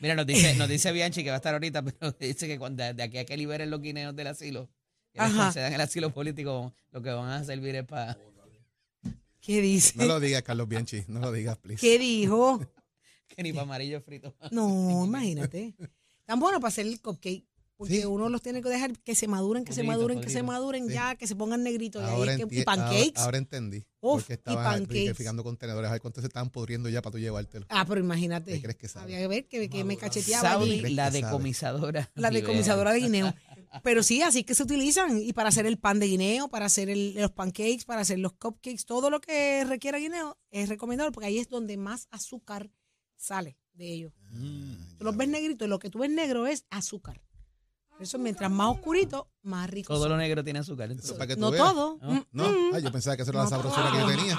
Mira, 0.00 0.14
nos 0.16 0.26
dice, 0.26 0.54
nos 0.56 0.68
dice 0.68 0.92
Bianchi 0.92 1.22
que 1.24 1.30
va 1.30 1.36
a 1.36 1.38
estar 1.38 1.54
ahorita, 1.54 1.82
pero 1.98 2.12
dice 2.18 2.46
que 2.46 2.58
cuando, 2.58 2.82
de 2.92 3.02
aquí 3.02 3.18
a 3.18 3.24
que 3.24 3.36
liberen 3.36 3.70
los 3.70 3.80
guineos 3.80 4.14
del 4.14 4.26
asilo, 4.26 4.68
que 5.12 5.20
Ajá. 5.20 5.44
concedan 5.44 5.72
el 5.72 5.80
asilo 5.80 6.10
político, 6.12 6.74
lo 6.90 7.00
que 7.02 7.10
van 7.10 7.30
a 7.30 7.44
servir 7.44 7.74
es 7.76 7.84
para 7.84 8.16
¿Qué 9.40 9.60
dice? 9.60 9.92
No 9.98 10.06
lo 10.06 10.20
digas, 10.20 10.42
Carlos 10.42 10.66
Bianchi, 10.68 11.04
no 11.08 11.20
lo 11.20 11.30
digas, 11.30 11.58
please. 11.58 11.78
¿Qué 11.80 11.98
dijo? 11.98 12.60
que 13.28 13.42
ni 13.42 13.52
para 13.52 13.62
amarillo 13.62 14.00
frito. 14.00 14.34
No, 14.52 15.04
imagínate. 15.06 15.74
Tan 16.24 16.40
bueno 16.40 16.58
para 16.60 16.68
hacer 16.68 16.86
el 16.86 17.00
cupcake. 17.00 17.44
Porque 17.76 18.02
Sí. 18.02 18.04
uno 18.06 18.28
los 18.28 18.40
tiene 18.40 18.62
que 18.62 18.68
dejar 18.68 18.96
que 19.00 19.16
se 19.16 19.26
maduren, 19.26 19.64
que 19.64 19.72
se 19.72 19.80
Podrido, 19.82 19.92
maduren, 19.98 20.20
que 20.20 20.30
se 20.30 20.42
maduren 20.44 20.86
Sí. 20.86 20.94
ya, 20.94 21.16
que 21.16 21.26
se 21.26 21.34
pongan 21.34 21.64
negritos. 21.64 22.02
y 22.02 22.28
ahí 22.30 22.36
que- 22.48 22.62
pancakes. 22.62 23.12
ahora, 23.16 23.24
ahora 23.24 23.38
entendí. 23.38 23.78
Uf, 24.00 24.20
porque 24.22 24.34
y 24.34 24.36
estaban 24.36 24.62
pancakes. 24.64 24.94
verificando 25.06 25.42
contenedores, 25.42 25.88
a 25.88 25.92
ver 25.92 26.00
cuántos 26.00 26.22
se 26.22 26.28
estaban 26.28 26.50
pudriendo 26.50 26.88
ya 26.88 27.02
para 27.02 27.10
tú 27.14 27.18
llevártelo. 27.18 27.66
Ah, 27.68 27.84
pero 27.84 27.98
imagínate. 27.98 28.52
¿Qué 28.52 28.62
crees 28.62 28.76
que 28.76 28.86
sabe? 28.86 29.06
Había 29.06 29.18
que 29.18 29.28
ver 29.28 29.48
que, 29.48 29.68
que 29.68 29.82
me 29.82 29.96
cacheteaba 29.96 30.64
la 30.64 31.10
decomisadora. 31.10 32.12
La 32.14 32.30
decomisadora 32.30 32.92
de 32.92 33.00
guineo. 33.00 33.34
Pero 33.82 34.04
sí, 34.04 34.22
así 34.22 34.44
que 34.44 34.54
se 34.54 34.62
utilizan. 34.62 35.18
Y 35.20 35.32
para 35.32 35.48
hacer 35.48 35.66
el 35.66 35.78
pan 35.78 35.98
de 35.98 36.06
guineo, 36.06 36.46
para 36.48 36.66
hacer 36.66 36.88
el- 36.88 37.14
los 37.14 37.32
pancakes, 37.32 37.84
para 37.84 38.02
hacer 38.02 38.20
los 38.20 38.32
cupcakes, 38.34 38.84
todo 38.86 39.10
lo 39.10 39.20
que 39.20 39.64
requiera 39.64 39.98
guineo 39.98 40.38
es 40.52 40.68
recomendable 40.68 41.10
porque 41.10 41.26
ahí 41.26 41.38
es 41.38 41.48
donde 41.48 41.76
más 41.76 42.06
azúcar 42.12 42.70
sale 43.24 43.56
de 43.74 43.92
ellos. 43.92 44.12
Mm, 44.30 44.96
Tú 44.98 45.04
los 45.04 45.16
ves 45.16 45.28
negritos 45.28 45.66
y 45.66 45.68
lo 45.68 45.78
que 45.78 45.90
tú 45.90 45.98
ves 46.00 46.10
negro 46.10 46.46
es 46.46 46.64
azúcar. 46.70 47.20
Por 47.90 48.02
Eso 48.02 48.18
mientras 48.18 48.50
más 48.50 48.68
oscurito, 48.72 49.28
más 49.42 49.70
rico. 49.70 49.92
Todo 49.92 50.02
son. 50.04 50.12
lo 50.12 50.16
negro 50.18 50.42
tiene 50.42 50.58
azúcar. 50.58 50.86
Eso 50.86 50.92
entonces. 50.92 51.16
para 51.16 51.26
que 51.28 51.34
tú 51.34 51.40
No 51.40 51.50
veas. 51.52 51.64
todo. 51.64 51.98
¿No? 52.02 52.12
Mm, 52.12 52.26
No, 52.32 52.48
mm. 52.50 52.74
Ay, 52.74 52.82
yo 52.82 52.92
pensaba 52.92 53.16
que 53.16 53.22
esa 53.22 53.30
era 53.30 53.38
la 53.38 53.44
No 53.44 53.50
sabrosura 53.50 53.90
que 53.92 53.98
yo 54.00 54.06
tenía. 54.08 54.38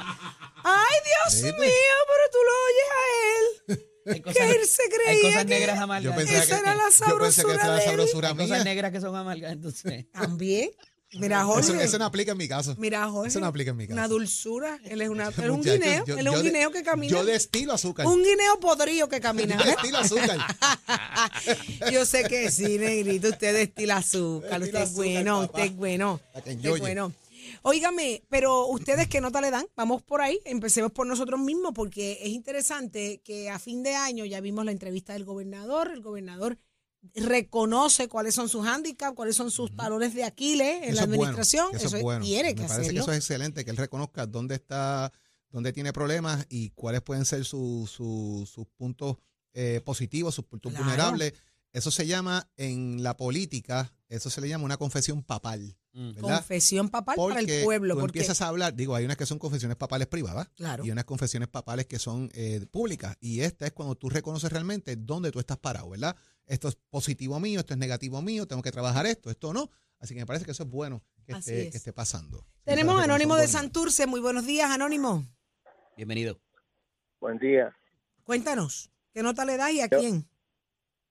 Ay, 0.64 0.96
Dios 1.06 1.44
¿Viste? 1.44 1.62
mío, 1.62 1.98
pero 2.08 2.24
tú 2.32 2.38
lo 2.48 2.54
oyes 2.66 2.90
a 2.92 3.74
él. 3.74 3.90
Hay 4.08 4.14
Que 4.16 4.22
cosas, 4.22 4.50
él 4.56 4.66
se 4.68 4.84
hay 4.84 4.90
creía 4.90 5.22
cosas 5.32 5.46
que 5.46 5.50
negras 5.50 5.80
amargas. 5.80 6.04
Yo 6.04 6.16
pensaba 6.16 6.44
esa 6.44 6.56
que, 6.56 6.62
era 6.62 6.76
la 6.76 6.84
yo 7.08 7.18
pensé 7.20 7.44
que 7.44 7.52
esa 7.54 7.62
sabrosura 7.62 7.64
era 7.66 7.76
la 7.78 7.82
sabrosura 7.82 8.30
Hay 8.30 8.36
cosas 8.36 8.50
mía. 8.50 8.64
negras 8.64 8.92
que 8.92 9.02
son 9.02 9.16
amargas, 9.16 9.52
entonces. 9.54 10.12
También. 10.12 10.70
Mira, 11.20 11.40
Eso, 11.42 11.48
Jorge. 11.48 11.84
eso 11.84 11.98
no 12.00 12.06
aplica 12.06 12.32
en 12.34 12.38
mi 12.38 12.48
caso. 12.48 12.76
Mira, 12.78 13.08
Jorge. 13.10 13.30
Eso 13.30 13.40
no 13.40 13.46
aplica 13.48 13.72
en 13.72 13.78
mi 13.78 13.86
Una 13.86 13.96
caso. 14.04 14.10
dulzura. 14.16 14.80
Él 14.84 15.02
es, 15.02 15.10
una, 15.10 15.30
él 15.38 15.50
un 15.52 15.62
guineo. 15.62 16.06
yo- 16.06 16.18
él 16.18 16.28
es 16.28 16.34
un 16.34 16.40
de- 16.44 16.50
guineo 16.50 16.72
que 16.72 16.84
camina. 16.84 17.12
Yo 17.12 17.24
destilo 17.26 17.74
azúcar. 17.74 18.06
Un 18.08 18.24
guineo 18.24 18.60
podrido 18.60 19.08
que 19.10 19.20
camina. 19.22 19.58
Yo 19.64 19.66
destilo 19.66 19.98
azúcar. 20.00 20.38
Yo 21.92 22.06
sé 22.06 22.24
que 22.26 22.52
sí, 22.52 22.78
negrito. 22.78 23.30
Usted 23.30 23.54
destila 23.56 23.98
azúcar. 23.98 24.62
Usted 24.62 24.82
es 24.82 24.94
bueno, 24.94 25.42
papá. 25.42 25.46
usted 25.60 25.64
es 25.72 25.76
bueno. 25.76 26.20
Usted 26.36 26.52
es 26.52 26.80
bueno. 26.80 27.14
Óigame, 27.62 28.24
pero 28.30 28.68
ustedes 28.68 29.08
qué 29.08 29.22
nota 29.22 29.42
le 29.42 29.52
dan? 29.52 29.66
Vamos 29.76 30.02
por 30.04 30.22
ahí, 30.22 30.40
empecemos 30.46 30.92
por 30.92 31.06
nosotros 31.08 31.40
mismos, 31.40 31.72
porque 31.74 32.20
es 32.22 32.30
interesante 32.30 33.22
que 33.24 33.50
a 33.50 33.60
fin 33.60 33.82
de 33.84 33.96
año 33.96 34.26
ya 34.26 34.40
vimos 34.42 34.66
la 34.66 34.72
entrevista 34.72 35.14
del 35.14 35.26
gobernador. 35.26 35.92
El 35.94 36.02
gobernador 36.02 36.58
reconoce 37.14 38.08
cuáles 38.08 38.36
son 38.36 38.50
sus 38.50 38.66
hándicaps, 38.66 39.16
cuáles 39.16 39.36
son 39.36 39.52
sus 39.52 39.76
talones 39.76 40.14
de 40.14 40.24
Aquiles 40.24 40.84
en 40.84 40.90
Eso 40.90 40.96
la 41.02 41.06
bueno, 41.08 41.24
administración. 41.24 41.68
eso, 41.76 41.88
Eso, 41.88 41.98
es 41.98 42.04
bueno. 42.04 42.24
tiene 42.26 42.50
Me 42.50 42.56
que 42.56 42.62
parece 42.64 42.74
hacerlo. 42.82 42.94
que 42.94 43.00
eso 43.02 43.12
es 43.12 43.18
excelente, 43.18 43.66
que 43.66 43.72
él 43.72 43.78
reconozca 43.78 44.26
dónde 44.26 44.56
está, 44.56 45.12
dónde 45.50 45.74
tiene 45.74 45.94
problemas 45.94 46.46
y 46.50 46.70
cuáles 46.72 47.02
pueden 47.02 47.26
ser 47.26 47.46
su- 47.46 47.90
su- 47.92 48.48
sus 48.52 48.66
puntos 48.78 49.18
eh, 49.54 49.82
positivos, 49.86 50.36
sus 50.36 50.44
puntos 50.46 50.72
Claro. 50.72 50.84
vulnerables. 50.86 51.34
Eso 51.72 51.90
se 51.92 52.06
llama 52.08 52.50
en 52.58 53.04
la 53.04 53.16
política, 53.16 53.94
eso 54.10 54.30
se 54.30 54.42
le 54.42 54.50
llama 54.50 54.66
una 54.66 54.78
confesión 54.78 55.24
papal. 55.24 55.78
Mm. 55.94 56.16
¿verdad? 56.16 56.36
Confesión 56.40 56.90
papal 56.90 57.16
para 57.16 57.40
el 57.40 57.64
pueblo. 57.64 57.94
tú 57.96 58.02
Porque, 58.02 58.20
empiezas 58.20 58.42
a 58.42 58.50
hablar, 58.50 58.76
digo, 58.76 58.96
hay 58.96 59.06
unas 59.06 59.16
que 59.16 59.26
son 59.26 59.40
confesiones 59.40 59.78
papales 59.78 60.08
privadas 60.08 60.50
claro, 60.56 60.84
y 60.86 60.92
unas 60.92 61.06
confesiones 61.06 61.48
papales 61.48 61.86
que 61.86 62.00
son 62.00 62.30
eh, 62.34 62.66
públicas. 62.70 63.16
Y 63.22 63.40
esta 63.42 63.66
es 63.66 63.72
cuando 63.72 63.96
tú 63.96 64.10
reconoces 64.10 64.52
realmente 64.52 64.98
dónde 64.98 65.32
tú 65.32 65.40
estás 65.40 65.58
parado, 65.58 65.90
¿verdad? 65.90 66.18
Esto 66.48 66.68
es 66.68 66.76
positivo 66.90 67.40
mío, 67.40 67.60
esto 67.60 67.74
es 67.74 67.80
negativo 67.80 68.22
mío, 68.22 68.48
tengo 68.48 68.62
que 68.62 68.72
trabajar 68.72 69.06
esto, 69.06 69.30
esto 69.32 69.54
no. 69.54 69.70
Así 70.00 70.14
que 70.14 70.20
me 70.20 70.26
parece 70.26 70.46
que 70.46 70.52
eso 70.52 70.64
es 70.64 70.70
bueno 70.70 71.04
que, 71.26 71.34
esté, 71.34 71.64
es. 71.64 71.72
que 71.72 71.78
esté 71.78 71.94
pasando. 71.94 72.46
tenemos 72.64 73.02
Anónimo 73.02 73.36
de 73.36 73.48
Santurce. 73.48 74.06
Muy 74.06 74.20
buenos 74.20 74.46
días, 74.46 74.70
Anónimo. 74.70 75.24
Bienvenido. 75.98 76.40
Buen 77.20 77.40
día. 77.40 77.76
Cuéntanos, 78.24 78.92
¿qué 79.14 79.24
nota 79.24 79.46
le 79.46 79.58
das 79.58 79.72
y 79.72 79.82
a 79.82 79.88
Yo- 79.88 80.00
quién? 80.00 80.26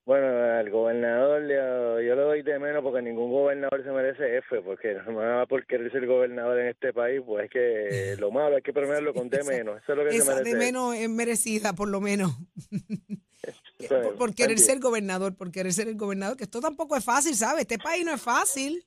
Bueno, 0.07 0.27
al 0.27 0.69
gobernador 0.71 1.41
le- 1.41 2.07
yo 2.07 2.15
le 2.15 2.21
doy 2.23 2.43
de 2.43 2.59
menos 2.59 2.83
porque 2.83 3.01
ningún 3.01 3.31
gobernador 3.33 3.83
se 3.83 3.91
merece 3.91 4.37
F, 4.37 4.61
porque 4.61 4.95
nada 5.09 5.47
por 5.47 5.65
querer 5.67 5.91
ser 5.91 6.07
gobernador 6.07 6.59
en 6.61 6.69
este 6.69 6.93
país, 6.93 7.23
pues 7.25 7.47
es 7.47 7.51
que 7.51 8.17
lo 8.21 8.31
malo 8.31 8.57
hay 8.57 8.63
que 8.63 8.75
premiarlo 8.75 9.15
con 9.15 9.31
de 9.31 9.39
Esa- 9.39 9.51
menos. 9.51 9.83
Eso 9.83 9.93
es 9.93 9.99
lo 9.99 10.05
que 10.05 10.11
se 10.11 10.17
Esa 10.19 10.35
merece. 10.35 10.51
de 10.53 10.57
menos 10.63 10.95
es 10.95 11.09
merecida, 11.09 11.73
por 11.73 11.89
lo 11.89 12.03
menos. 12.03 12.37
Por, 13.89 14.15
por 14.17 14.35
querer 14.35 14.59
ser 14.59 14.79
gobernador, 14.79 15.35
por 15.37 15.51
querer 15.51 15.73
ser 15.73 15.89
el 15.89 15.97
gobernador, 15.97 16.37
que 16.37 16.45
esto 16.45 16.61
tampoco 16.61 16.97
es 16.97 17.05
fácil, 17.05 17.35
¿sabes? 17.35 17.63
Este 17.63 17.79
país 17.79 18.05
no 18.05 18.13
es 18.15 18.23
fácil. 18.23 18.85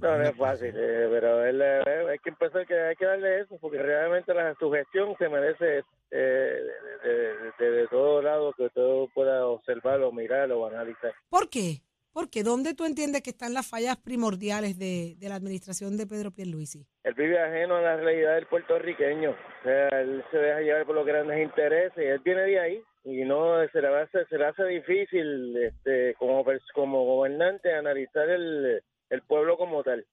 No, 0.00 0.18
no 0.18 0.24
es 0.24 0.36
fácil, 0.36 0.72
eh, 0.76 1.06
pero 1.10 1.44
él, 1.44 1.60
eh, 1.62 1.82
hay 2.10 2.18
que 2.18 2.30
empezar 2.30 2.66
que 2.66 2.74
hay 2.74 2.96
que 2.96 3.04
darle 3.04 3.40
eso, 3.42 3.56
porque 3.60 3.78
realmente 3.78 4.34
la, 4.34 4.52
su 4.58 4.68
gestión 4.72 5.14
se 5.16 5.28
merece 5.28 5.84
eh, 6.10 6.60
de, 7.04 7.08
de, 7.08 7.34
de- 7.58 7.70
de 7.82 7.86
todo 7.88 8.20
lado 8.20 8.52
que 8.56 8.68
todo 8.70 9.08
pueda 9.14 9.46
observarlo, 9.46 10.10
mirarlo 10.10 10.60
o 10.60 10.66
analizar. 10.66 11.12
¿Por 11.28 11.48
qué? 11.48 11.82
Porque 12.12 12.42
¿dónde 12.42 12.74
tú 12.74 12.84
entiendes 12.84 13.22
que 13.22 13.30
están 13.30 13.54
las 13.54 13.66
fallas 13.68 13.96
primordiales 13.98 14.78
de, 14.78 15.14
de 15.18 15.28
la 15.28 15.34
administración 15.36 15.96
de 15.96 16.06
Pedro 16.06 16.30
Pierluisi? 16.32 16.86
Él 17.04 17.14
vive 17.14 17.38
ajeno 17.38 17.76
a 17.76 17.82
la 17.82 17.96
realidad 17.96 18.36
del 18.36 18.46
puertorriqueño. 18.46 19.30
O 19.30 19.62
sea, 19.62 19.88
él 20.00 20.24
se 20.30 20.38
deja 20.38 20.60
llevar 20.62 20.86
por 20.86 20.94
los 20.94 21.06
grandes 21.06 21.40
intereses. 21.42 21.92
y 21.98 22.06
Él 22.08 22.20
viene 22.24 22.42
de 22.42 22.58
ahí 22.58 22.82
y 23.08 23.24
no 23.24 23.66
se 23.72 23.80
le 23.80 23.88
hace, 23.88 24.26
se 24.26 24.36
le 24.36 24.46
hace 24.46 24.64
difícil 24.64 25.56
este, 25.56 26.14
como, 26.18 26.44
como 26.74 27.04
gobernante 27.04 27.72
analizar 27.72 28.28
el, 28.28 28.82
el 29.10 29.22
pueblo 29.22 29.56
como 29.56 29.82
tal. 29.84 30.04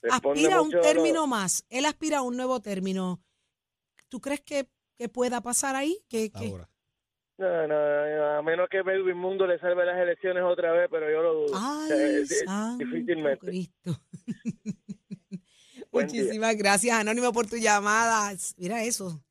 Responde 0.00 0.40
Aspira 0.40 0.56
a 0.56 0.60
un 0.62 0.68
mucho 0.68 0.78
a 0.78 0.80
lo- 0.80 0.86
término 0.86 1.26
más. 1.26 1.64
Él 1.68 1.84
aspira 1.84 2.18
a 2.18 2.22
un 2.22 2.36
nuevo 2.36 2.60
término. 2.60 3.20
¿Tú 4.08 4.20
crees 4.20 4.40
que, 4.40 4.66
que 4.96 5.08
pueda 5.08 5.40
pasar 5.42 5.76
ahí? 5.76 5.98
Que, 6.08 6.30
que- 6.30 6.48
Ahora. 6.48 6.68
No, 7.36 7.66
no, 7.68 8.24
a 8.38 8.42
menos 8.42 8.68
que 8.68 8.82
Pedro 8.82 9.14
Mundo 9.14 9.46
le 9.46 9.60
salve 9.60 9.84
las 9.86 9.96
elecciones 9.96 10.42
otra 10.42 10.72
vez, 10.72 10.88
pero 10.90 11.08
yo 11.08 11.22
lo 11.22 11.34
dudo. 11.34 11.52
Ay, 11.54 11.90
es 12.22 12.40
santo 12.44 12.84
difícilmente. 12.84 13.46
Cristo. 13.46 13.92
Buen 15.92 16.06
día. 16.08 16.22
Muchísimas 16.22 16.56
gracias, 16.56 16.98
Anónimo, 16.98 17.32
por 17.32 17.46
tu 17.46 17.56
llamada. 17.56 18.32
Mira 18.56 18.82
eso, 18.82 19.22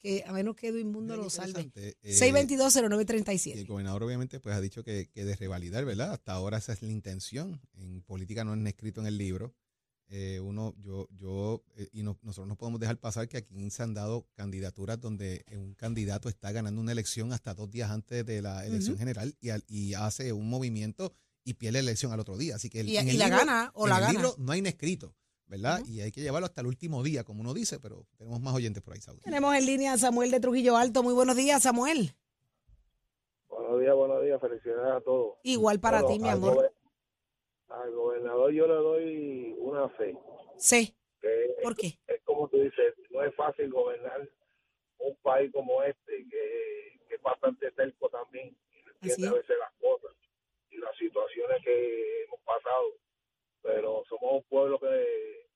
que 0.00 0.24
a 0.26 0.32
menos 0.32 0.56
que 0.56 0.68
Edwin 0.68 0.90
Mundo 0.92 1.16
lo 1.16 1.28
salve. 1.30 1.70
eh, 1.74 1.94
622-0937. 2.02 3.56
Y 3.56 3.58
el 3.60 3.66
gobernador 3.66 4.02
obviamente 4.02 4.40
pues 4.40 4.54
ha 4.54 4.60
dicho 4.60 4.82
que, 4.84 5.08
que 5.10 5.24
de 5.24 5.36
revalidar, 5.36 5.84
¿verdad? 5.84 6.12
Hasta 6.12 6.32
ahora 6.32 6.58
esa 6.58 6.72
es 6.72 6.82
la 6.82 6.90
intención. 6.92 7.60
En 7.74 8.02
política 8.02 8.44
no 8.44 8.54
es 8.54 8.66
escrito 8.66 9.00
en 9.00 9.06
el 9.06 9.18
libro. 9.18 9.54
Eh, 10.10 10.40
uno, 10.40 10.74
yo, 10.78 11.06
yo, 11.10 11.62
eh, 11.76 11.88
y 11.92 12.02
no- 12.02 12.18
nosotros 12.22 12.48
no 12.48 12.56
podemos 12.56 12.80
dejar 12.80 12.98
pasar 12.98 13.28
que 13.28 13.36
aquí 13.36 13.70
se 13.70 13.82
han 13.82 13.92
dado 13.92 14.26
candidaturas 14.34 14.98
donde 14.98 15.44
un 15.52 15.74
candidato 15.74 16.30
está 16.30 16.50
ganando 16.50 16.80
una 16.80 16.92
elección 16.92 17.30
hasta 17.34 17.52
dos 17.52 17.70
días 17.70 17.90
antes 17.90 18.24
de 18.24 18.40
la 18.40 18.64
elección 18.64 18.96
general 18.96 19.36
y, 19.40 19.50
al- 19.50 19.64
y 19.68 19.92
hace 19.94 20.32
un 20.32 20.48
movimiento 20.48 21.12
y 21.44 21.54
pierde 21.54 21.82
la 21.82 21.90
elección 21.90 22.10
al 22.12 22.20
otro 22.20 22.38
día. 22.38 22.56
Así 22.56 22.70
que 22.70 22.80
el- 22.80 22.88
Y, 22.88 22.96
en 22.96 23.06
y 23.08 23.10
el 23.10 23.18
la 23.18 23.26
libro- 23.26 23.38
gana 23.40 23.70
o 23.74 23.84
en 23.84 23.90
la 23.90 23.96
el 23.96 24.00
gana. 24.02 24.12
libro 24.12 24.34
no 24.38 24.52
hay 24.52 24.60
escrito, 24.60 25.14
¿verdad? 25.48 25.80
Y 25.86 26.00
hay 26.02 26.12
que 26.12 26.20
llevarlo 26.20 26.46
hasta 26.46 26.60
el 26.60 26.66
último 26.66 27.02
día, 27.02 27.24
como 27.24 27.40
uno 27.40 27.54
dice, 27.54 27.80
pero 27.80 28.04
tenemos 28.16 28.40
más 28.40 28.54
oyentes 28.54 28.82
por 28.82 28.94
ahí, 28.94 29.00
Saúl. 29.00 29.20
Tenemos 29.22 29.54
en 29.54 29.66
línea 29.66 29.94
a 29.94 29.98
Samuel 29.98 30.30
de 30.30 30.40
Trujillo 30.40 30.76
Alto. 30.76 31.02
Muy 31.02 31.14
buenos 31.14 31.36
días, 31.36 31.62
Samuel. 31.62 32.14
Buenos 33.48 33.80
días, 33.80 33.94
buenos 33.94 34.22
días. 34.22 34.40
Felicidades 34.40 34.92
a 34.92 35.00
todos. 35.00 35.38
Igual 35.42 35.80
para 35.80 36.02
Bueno, 36.02 36.14
ti, 36.16 36.22
mi 36.22 36.28
amor. 36.28 36.54
gober- 36.56 36.72
Al 37.68 37.92
gobernador 37.92 38.52
yo 38.52 38.66
le 38.66 38.74
doy 38.74 39.54
una 39.58 39.88
fe. 39.90 40.16
Sí. 40.56 40.94
Que 41.20 41.54
¿Por 41.62 41.76
qué? 41.76 41.98
es 42.06 42.22
como 42.24 42.48
tú 42.48 42.58
dices, 42.60 42.94
no 43.10 43.22
es 43.24 43.34
fácil 43.34 43.70
gobernar 43.70 44.28
un 44.98 45.16
país 45.22 45.50
como 45.52 45.82
este, 45.82 46.24
que, 46.30 47.00
que 47.08 47.14
es 47.16 47.22
bastante 47.22 47.70
terco 47.72 48.08
también, 48.08 48.48
y 48.48 48.82
no 48.84 48.90
Así 49.00 49.10
entiende 49.10 49.26
es. 49.26 49.32
a 49.32 49.34
veces 49.36 49.56
las 49.58 49.72
cosas 49.80 50.16
y 50.70 50.76
las 50.78 50.96
situaciones 50.96 51.62
que 51.64 52.24
hemos 52.24 52.40
pasado. 52.40 52.84
Pero 53.68 54.02
somos 54.08 54.32
un 54.32 54.42
pueblo 54.44 54.78
que 54.80 55.46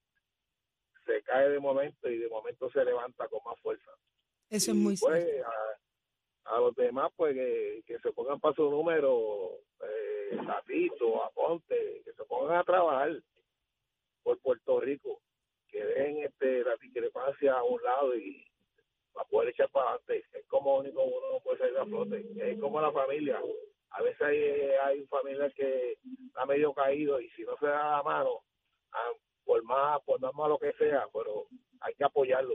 se 1.06 1.22
cae 1.22 1.48
de 1.48 1.58
momento 1.58 2.10
y 2.10 2.18
de 2.18 2.28
momento 2.28 2.70
se 2.70 2.84
levanta 2.84 3.26
con 3.28 3.40
más 3.44 3.58
fuerza. 3.60 3.90
Eso 4.50 4.70
es 4.72 4.76
Y, 4.76 4.80
muy 4.80 4.96
pues, 4.98 5.24
cierto. 5.24 5.48
a, 6.44 6.56
a 6.56 6.60
los 6.60 6.74
demás, 6.74 7.10
pues 7.16 7.34
que, 7.34 7.82
que 7.86 7.98
se 8.00 8.12
pongan 8.12 8.38
para 8.38 8.54
su 8.54 8.68
número, 8.70 9.52
eh, 9.80 10.36
Tatito, 10.46 11.24
Aponte, 11.24 12.02
que 12.04 12.12
se 12.12 12.24
pongan 12.26 12.58
a 12.58 12.64
trabajar 12.64 13.18
por 14.22 14.38
Puerto 14.40 14.78
Rico, 14.78 15.22
que 15.68 15.82
dejen 15.82 16.18
este, 16.24 16.64
la 16.64 16.76
discrepancia 16.76 17.54
a 17.54 17.64
un 17.64 17.82
lado 17.82 18.14
y 18.14 18.46
para 19.14 19.26
poder 19.30 19.48
echar 19.48 19.70
para 19.70 19.92
adelante. 19.92 20.24
Es 20.38 20.46
como 20.48 20.76
único 20.76 21.02
uno 21.02 21.32
no 21.32 21.40
puede 21.40 21.58
salir 21.58 21.78
a 21.78 21.86
flote. 21.86 22.26
Es 22.36 22.60
como 22.60 22.78
la 22.78 22.92
familia. 22.92 23.40
A 23.94 24.02
veces 24.02 24.20
hay, 24.22 24.38
hay 24.86 25.00
un 25.00 25.08
familiar 25.08 25.52
que 25.54 25.98
está 26.26 26.46
medio 26.46 26.72
caído 26.74 27.20
y 27.20 27.28
si 27.30 27.42
no 27.42 27.56
se 27.60 27.66
da 27.66 27.96
la 27.98 28.02
mano, 28.02 28.30
ah, 28.92 29.10
por 29.44 29.62
más, 29.64 30.00
por 30.06 30.20
más 30.20 30.32
malo 30.34 30.58
que 30.58 30.72
sea, 30.78 31.04
pero 31.12 31.46
hay 31.80 31.94
que 31.94 32.04
apoyarlo. 32.04 32.54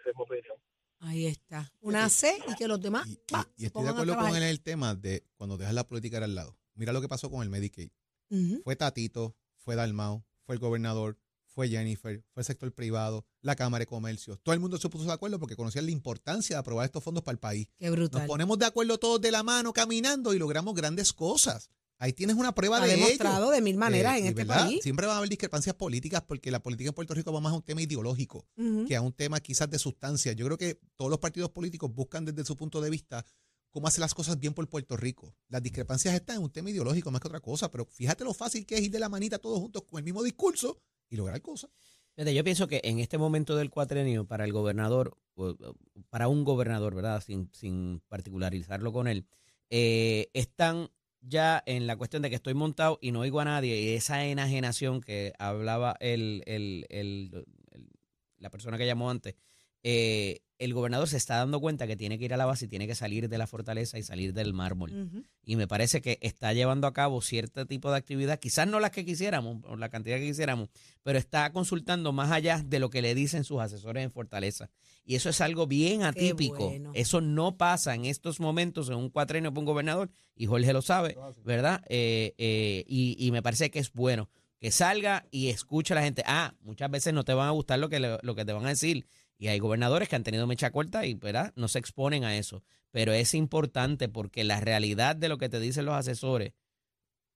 Esa 0.00 0.10
es 0.10 0.16
mi 0.16 0.22
opinión. 0.22 0.56
Ahí 1.00 1.26
está. 1.26 1.72
Una 1.80 2.08
C 2.08 2.38
y 2.46 2.54
que 2.56 2.68
los 2.68 2.80
demás 2.80 3.06
Y, 3.08 3.12
y- 3.12 3.34
va, 3.34 3.46
y 3.56 3.66
estoy 3.66 3.84
de 3.84 3.88
acuerdo 3.90 4.16
con 4.16 4.28
él 4.28 4.36
en 4.42 4.48
el 4.48 4.62
tema 4.62 4.94
de 4.94 5.24
cuando 5.36 5.56
dejas 5.56 5.74
la 5.74 5.84
política 5.88 6.18
al 6.18 6.34
lado. 6.34 6.56
Mira 6.74 6.92
lo 6.92 7.00
que 7.00 7.08
pasó 7.08 7.30
con 7.30 7.42
el 7.42 7.48
Medicaid. 7.50 7.90
Fue 8.62 8.76
Tatito, 8.76 9.34
fue 9.56 9.74
Dalmau, 9.74 10.22
fue 10.44 10.54
el 10.54 10.60
gobernador, 10.60 11.18
fue 11.60 11.68
Jennifer, 11.68 12.24
fue 12.32 12.40
el 12.40 12.44
sector 12.46 12.72
privado, 12.72 13.26
la 13.42 13.54
Cámara 13.54 13.82
de 13.82 13.86
Comercio. 13.86 14.38
Todo 14.42 14.54
el 14.54 14.60
mundo 14.60 14.78
se 14.78 14.88
puso 14.88 15.04
de 15.04 15.12
acuerdo 15.12 15.38
porque 15.38 15.56
conocían 15.56 15.84
la 15.84 15.90
importancia 15.90 16.56
de 16.56 16.60
aprobar 16.60 16.86
estos 16.86 17.04
fondos 17.04 17.22
para 17.22 17.34
el 17.34 17.38
país. 17.38 17.68
Qué 17.78 17.86
Nos 17.88 17.96
brutal. 17.96 18.26
ponemos 18.26 18.58
de 18.58 18.64
acuerdo 18.64 18.96
todos 18.98 19.20
de 19.20 19.30
la 19.30 19.42
mano 19.42 19.74
caminando 19.74 20.32
y 20.32 20.38
logramos 20.38 20.74
grandes 20.74 21.12
cosas. 21.12 21.68
Ahí 21.98 22.14
tienes 22.14 22.36
una 22.36 22.54
prueba 22.54 22.78
Ha 22.78 22.86
de 22.86 22.94
ello. 22.94 23.02
demostrado 23.04 23.50
de 23.50 23.60
mil 23.60 23.76
maneras 23.76 24.14
Eh, 24.14 24.18
en 24.20 24.24
y 24.24 24.28
este 24.28 24.44
¿verdad? 24.44 24.64
país. 24.64 24.82
Siempre 24.82 25.06
va 25.06 25.12
a 25.14 25.18
haber 25.18 25.28
discrepancias 25.28 25.74
políticas 25.76 26.22
porque 26.26 26.50
la 26.50 26.62
política 26.62 26.88
en 26.88 26.94
Puerto 26.94 27.12
Rico 27.12 27.30
va 27.30 27.40
más 27.40 27.52
a 27.52 27.56
un 27.56 27.62
tema 27.62 27.82
ideológico 27.82 28.46
que 28.88 28.96
a 28.96 29.02
un 29.02 29.12
tema 29.12 29.38
quizás 29.40 29.68
de 29.68 29.78
sustancia. 29.78 30.32
Yo 30.32 30.46
creo 30.46 30.56
que 30.56 30.80
todos 30.96 31.10
los 31.10 31.20
partidos 31.20 31.50
políticos 31.50 31.92
buscan 31.94 32.24
desde 32.24 32.42
su 32.46 32.56
punto 32.56 32.80
de 32.80 32.88
vista 32.88 33.22
cómo 33.70 33.86
hacer 33.86 34.00
las 34.00 34.14
cosas 34.14 34.38
bien 34.40 34.54
por 34.54 34.66
Puerto 34.66 34.96
Rico. 34.96 35.36
Las 35.50 35.62
discrepancias 35.62 36.14
están 36.14 36.36
en 36.36 36.42
un 36.44 36.50
tema 36.50 36.70
ideológico 36.70 37.10
más 37.10 37.20
que 37.20 37.28
otra 37.28 37.40
cosa, 37.40 37.70
pero 37.70 37.84
fíjate 37.84 38.24
lo 38.24 38.32
fácil 38.32 38.64
que 38.64 38.76
es 38.76 38.80
ir 38.80 38.90
de 38.90 38.98
la 38.98 39.10
manita 39.10 39.38
todos 39.38 39.58
juntos 39.60 39.82
con 39.86 39.98
el 39.98 40.04
mismo 40.04 40.22
discurso 40.22 40.78
y 41.10 41.16
lograr 41.16 41.42
cosas. 41.42 41.70
Yo 42.16 42.44
pienso 42.44 42.66
que 42.68 42.80
en 42.84 42.98
este 42.98 43.16
momento 43.18 43.56
del 43.56 43.70
cuatrenio, 43.70 44.26
para 44.26 44.44
el 44.44 44.52
gobernador, 44.52 45.16
para 46.10 46.28
un 46.28 46.44
gobernador, 46.44 46.94
¿verdad? 46.94 47.22
Sin, 47.22 47.50
sin 47.52 48.02
particularizarlo 48.08 48.92
con 48.92 49.08
él, 49.08 49.26
eh, 49.70 50.28
están 50.34 50.90
ya 51.22 51.62
en 51.66 51.86
la 51.86 51.96
cuestión 51.96 52.22
de 52.22 52.28
que 52.30 52.36
estoy 52.36 52.54
montado 52.54 52.98
y 53.00 53.12
no 53.12 53.20
oigo 53.20 53.40
a 53.40 53.44
nadie, 53.44 53.80
y 53.80 53.88
esa 53.94 54.24
enajenación 54.26 55.00
que 55.00 55.32
hablaba 55.38 55.96
el, 56.00 56.42
el- 56.46 56.86
el- 56.90 57.46
el- 57.70 57.88
la 58.38 58.50
persona 58.50 58.76
que 58.78 58.86
llamó 58.86 59.10
antes, 59.10 59.34
eh, 59.82 60.40
el 60.58 60.74
gobernador 60.74 61.08
se 61.08 61.16
está 61.16 61.36
dando 61.36 61.58
cuenta 61.58 61.86
que 61.86 61.96
tiene 61.96 62.18
que 62.18 62.26
ir 62.26 62.34
a 62.34 62.36
la 62.36 62.44
base 62.44 62.66
y 62.66 62.68
tiene 62.68 62.86
que 62.86 62.94
salir 62.94 63.30
de 63.30 63.38
la 63.38 63.46
fortaleza 63.46 63.98
y 63.98 64.02
salir 64.02 64.34
del 64.34 64.52
mármol 64.52 65.24
y 65.42 65.56
me 65.56 65.66
parece 65.66 66.02
que 66.02 66.18
está 66.20 66.52
llevando 66.52 66.86
a 66.86 66.92
cabo 66.92 67.22
cierto 67.22 67.66
tipo 67.66 67.90
de 67.90 67.96
actividad, 67.96 68.38
quizás 68.38 68.68
no 68.68 68.78
las 68.78 68.90
que 68.90 69.04
quisiéramos, 69.04 69.64
o 69.64 69.76
la 69.76 69.88
cantidad 69.88 70.18
que 70.18 70.26
quisiéramos, 70.26 70.68
pero 71.02 71.18
está 71.18 71.50
consultando 71.52 72.12
más 72.12 72.30
allá 72.30 72.62
de 72.64 72.78
lo 72.78 72.90
que 72.90 73.02
le 73.02 73.14
dicen 73.14 73.42
sus 73.42 73.60
asesores 73.60 74.04
en 74.04 74.12
Fortaleza. 74.12 74.70
Y 75.04 75.16
eso 75.16 75.30
es 75.30 75.40
algo 75.40 75.66
bien 75.66 76.02
atípico. 76.02 76.68
bueno. 76.68 76.92
Eso 76.94 77.20
no 77.20 77.56
pasa 77.56 77.94
en 77.94 78.04
estos 78.04 78.38
momentos 78.38 78.90
en 78.90 78.96
un 78.96 79.08
cuatrenio 79.10 79.50
para 79.50 79.60
un 79.60 79.66
gobernador, 79.66 80.10
y 80.36 80.46
Jorge 80.46 80.72
lo 80.72 80.82
sabe, 80.82 81.16
¿verdad? 81.42 81.82
Eh, 81.88 82.34
eh, 82.38 82.84
y, 82.86 83.16
y 83.18 83.30
me 83.32 83.42
parece 83.42 83.70
que 83.70 83.78
es 83.78 83.92
bueno 83.92 84.28
que 84.60 84.70
salga 84.70 85.26
y 85.30 85.48
escuche 85.48 85.94
a 85.94 85.96
la 85.96 86.02
gente. 86.02 86.22
Ah, 86.26 86.54
muchas 86.60 86.90
veces 86.90 87.14
no 87.14 87.24
te 87.24 87.32
van 87.32 87.48
a 87.48 87.52
gustar 87.52 87.78
lo 87.78 87.88
que, 87.88 87.98
lo 87.98 88.34
que 88.34 88.44
te 88.44 88.52
van 88.52 88.66
a 88.66 88.68
decir. 88.68 89.06
Y 89.40 89.48
hay 89.48 89.58
gobernadores 89.58 90.06
que 90.06 90.16
han 90.16 90.22
tenido 90.22 90.46
mecha 90.46 90.70
corta 90.70 91.06
y 91.06 91.14
¿verdad? 91.14 91.54
no 91.56 91.66
se 91.66 91.78
exponen 91.78 92.24
a 92.24 92.36
eso. 92.36 92.62
Pero 92.90 93.14
es 93.14 93.32
importante 93.32 94.10
porque 94.10 94.44
la 94.44 94.60
realidad 94.60 95.16
de 95.16 95.30
lo 95.30 95.38
que 95.38 95.48
te 95.48 95.58
dicen 95.58 95.86
los 95.86 95.94
asesores, 95.94 96.52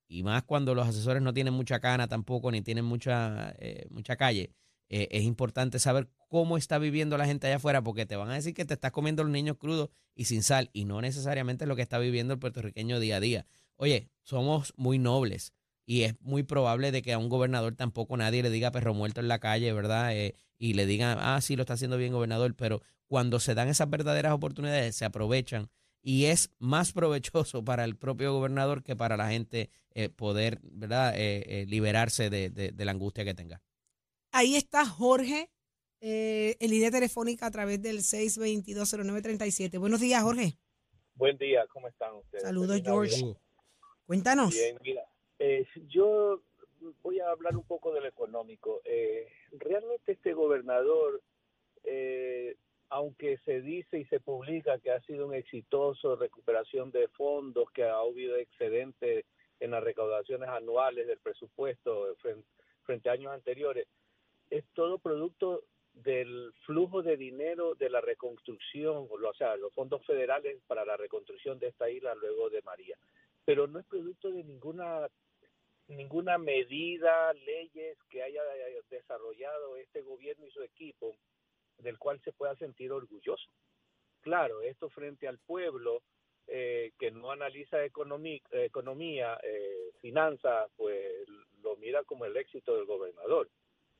y 0.07 0.21
más 0.21 0.43
cuando 0.43 0.75
los 0.75 0.87
asesores 0.87 1.23
no 1.23 1.33
tienen 1.33 1.55
mucha 1.55 1.79
cana 1.79 2.07
tampoco, 2.07 2.51
ni 2.51 2.61
tienen 2.61 2.85
mucha, 2.85 3.55
eh, 3.57 3.87
mucha 3.89 4.17
calle, 4.17 4.51
eh, 4.87 5.07
es 5.09 5.23
importante 5.23 5.79
saber 5.79 6.07
cómo 6.29 6.57
está 6.57 6.77
viviendo 6.77 7.17
la 7.17 7.25
gente 7.25 7.47
allá 7.47 7.55
afuera, 7.55 7.81
porque 7.81 8.05
te 8.05 8.15
van 8.15 8.29
a 8.29 8.35
decir 8.35 8.53
que 8.53 8.65
te 8.65 8.75
estás 8.75 8.91
comiendo 8.91 9.23
los 9.23 9.31
niños 9.31 9.57
crudos 9.57 9.89
y 10.13 10.25
sin 10.25 10.43
sal, 10.43 10.69
y 10.73 10.85
no 10.85 11.01
necesariamente 11.01 11.63
es 11.63 11.67
lo 11.67 11.75
que 11.75 11.81
está 11.81 11.97
viviendo 11.97 12.35
el 12.35 12.39
puertorriqueño 12.39 12.99
día 12.99 13.15
a 13.15 13.19
día. 13.19 13.47
Oye, 13.77 14.11
somos 14.21 14.75
muy 14.77 14.99
nobles 14.99 15.53
y 15.85 16.03
es 16.03 16.19
muy 16.21 16.43
probable 16.43 16.91
de 16.91 17.01
que 17.01 17.13
a 17.13 17.17
un 17.17 17.29
gobernador 17.29 17.75
tampoco 17.75 18.17
nadie 18.17 18.41
le 18.43 18.49
diga 18.49 18.71
perro 18.71 18.93
muerto 18.93 19.19
en 19.21 19.27
la 19.27 19.39
calle, 19.39 19.71
¿verdad? 19.73 20.15
Eh, 20.15 20.35
y 20.57 20.73
le 20.73 20.85
digan, 20.85 21.17
ah, 21.21 21.39
sí, 21.41 21.55
lo 21.55 21.61
está 21.63 21.73
haciendo 21.73 21.97
bien 21.97 22.13
gobernador, 22.13 22.55
pero 22.55 22.81
cuando 23.07 23.39
se 23.39 23.53
dan 23.53 23.67
esas 23.67 23.89
verdaderas 23.89 24.33
oportunidades, 24.33 24.95
se 24.95 25.05
aprovechan 25.05 25.69
y 26.01 26.25
es 26.25 26.51
más 26.59 26.91
provechoso 26.93 27.63
para 27.63 27.83
el 27.83 27.95
propio 27.97 28.33
gobernador 28.33 28.83
que 28.83 28.95
para 28.95 29.17
la 29.17 29.29
gente 29.29 29.69
eh, 29.93 30.09
poder, 30.09 30.59
¿verdad?, 30.63 31.13
Eh, 31.15 31.43
eh, 31.61 31.65
liberarse 31.67 32.29
de, 32.29 32.49
de- 32.49 32.71
de 32.71 32.85
la 32.85 32.91
angustia 32.91 33.23
que 33.23 33.33
tenga. 33.33 33.61
Ahí 34.31 34.55
está 34.55 34.85
Jorge, 34.85 35.49
eh, 36.01 36.57
en 36.59 36.69
línea 36.71 36.91
telefónica 36.91 37.45
a 37.45 37.51
través 37.51 37.81
del 37.81 37.99
6220937. 38.03 39.77
Buenos 39.79 40.01
días, 40.01 40.21
Jorge. 40.23 40.57
Buen 41.15 41.37
día, 41.37 41.65
¿cómo 41.71 41.87
están 41.87 42.13
ustedes? 42.15 42.43
Saludos, 42.43 42.81
George. 42.83 43.35
Cuéntanos. 44.05 44.53
Bien, 44.53 44.77
mira, 44.83 45.01
eh, 45.39 45.65
yo 45.87 46.41
voy 47.01 47.19
a 47.19 47.29
hablar 47.29 47.55
un 47.55 47.63
poco 47.63 47.93
de 47.93 48.01
lo 48.01 48.07
económico. 48.07 48.81
Eh, 48.85 49.27
realmente 49.51 50.13
este 50.13 50.33
gobernador, 50.33 51.21
eh, 51.83 52.55
aunque 52.89 53.37
se 53.45 53.61
dice 53.61 53.99
y 53.99 54.05
se 54.05 54.19
publica 54.19 54.79
que 54.79 54.91
ha 54.91 55.01
sido 55.01 55.27
un 55.27 55.33
exitoso 55.33 56.15
recuperación 56.15 56.91
de 56.91 57.07
fondos, 57.09 57.71
que 57.71 57.83
ha 57.83 57.97
habido 57.97 58.35
excedente 58.35 59.25
en 59.59 59.71
las 59.71 59.83
recaudaciones 59.83 60.49
anuales 60.49 61.07
del 61.07 61.19
presupuesto 61.19 62.15
frente, 62.17 62.47
frente 62.83 63.09
a 63.09 63.13
años 63.13 63.33
anteriores, 63.33 63.87
es 64.49 64.63
todo 64.73 64.99
producto 64.99 65.63
del 65.93 66.53
flujo 66.65 67.01
de 67.01 67.17
dinero 67.17 67.73
de 67.75 67.89
la 67.89 68.01
reconstrucción, 68.01 69.07
o 69.09 69.33
sea, 69.33 69.55
los 69.55 69.73
fondos 69.73 70.05
federales 70.05 70.61
para 70.67 70.85
la 70.85 70.97
reconstrucción 70.97 71.57
de 71.57 71.67
esta 71.67 71.89
isla 71.89 72.13
luego 72.15 72.49
de 72.49 72.61
María. 72.61 72.97
Pero 73.45 73.65
no 73.67 73.79
es 73.79 73.85
producto 73.85 74.31
de 74.31 74.43
ninguna 74.43 75.07
ninguna 75.87 76.37
medida, 76.37 77.33
leyes 77.33 77.97
que 78.09 78.23
haya 78.23 78.41
desarrollado 78.89 79.77
este 79.77 80.01
gobierno 80.01 80.45
y 80.45 80.51
su 80.51 80.63
equipo 80.63 81.15
del 81.77 81.97
cual 81.97 82.19
se 82.23 82.31
pueda 82.31 82.55
sentir 82.55 82.91
orgulloso. 82.91 83.49
Claro, 84.21 84.61
esto 84.61 84.89
frente 84.89 85.27
al 85.27 85.37
pueblo 85.39 86.01
eh, 86.47 86.91
que 86.99 87.11
no 87.11 87.31
analiza 87.31 87.83
economía, 87.83 89.39
eh, 89.43 89.91
finanzas, 90.01 90.69
pues 90.75 91.27
lo 91.61 91.75
mira 91.77 92.03
como 92.03 92.25
el 92.25 92.37
éxito 92.37 92.75
del 92.75 92.85
gobernador. 92.85 93.49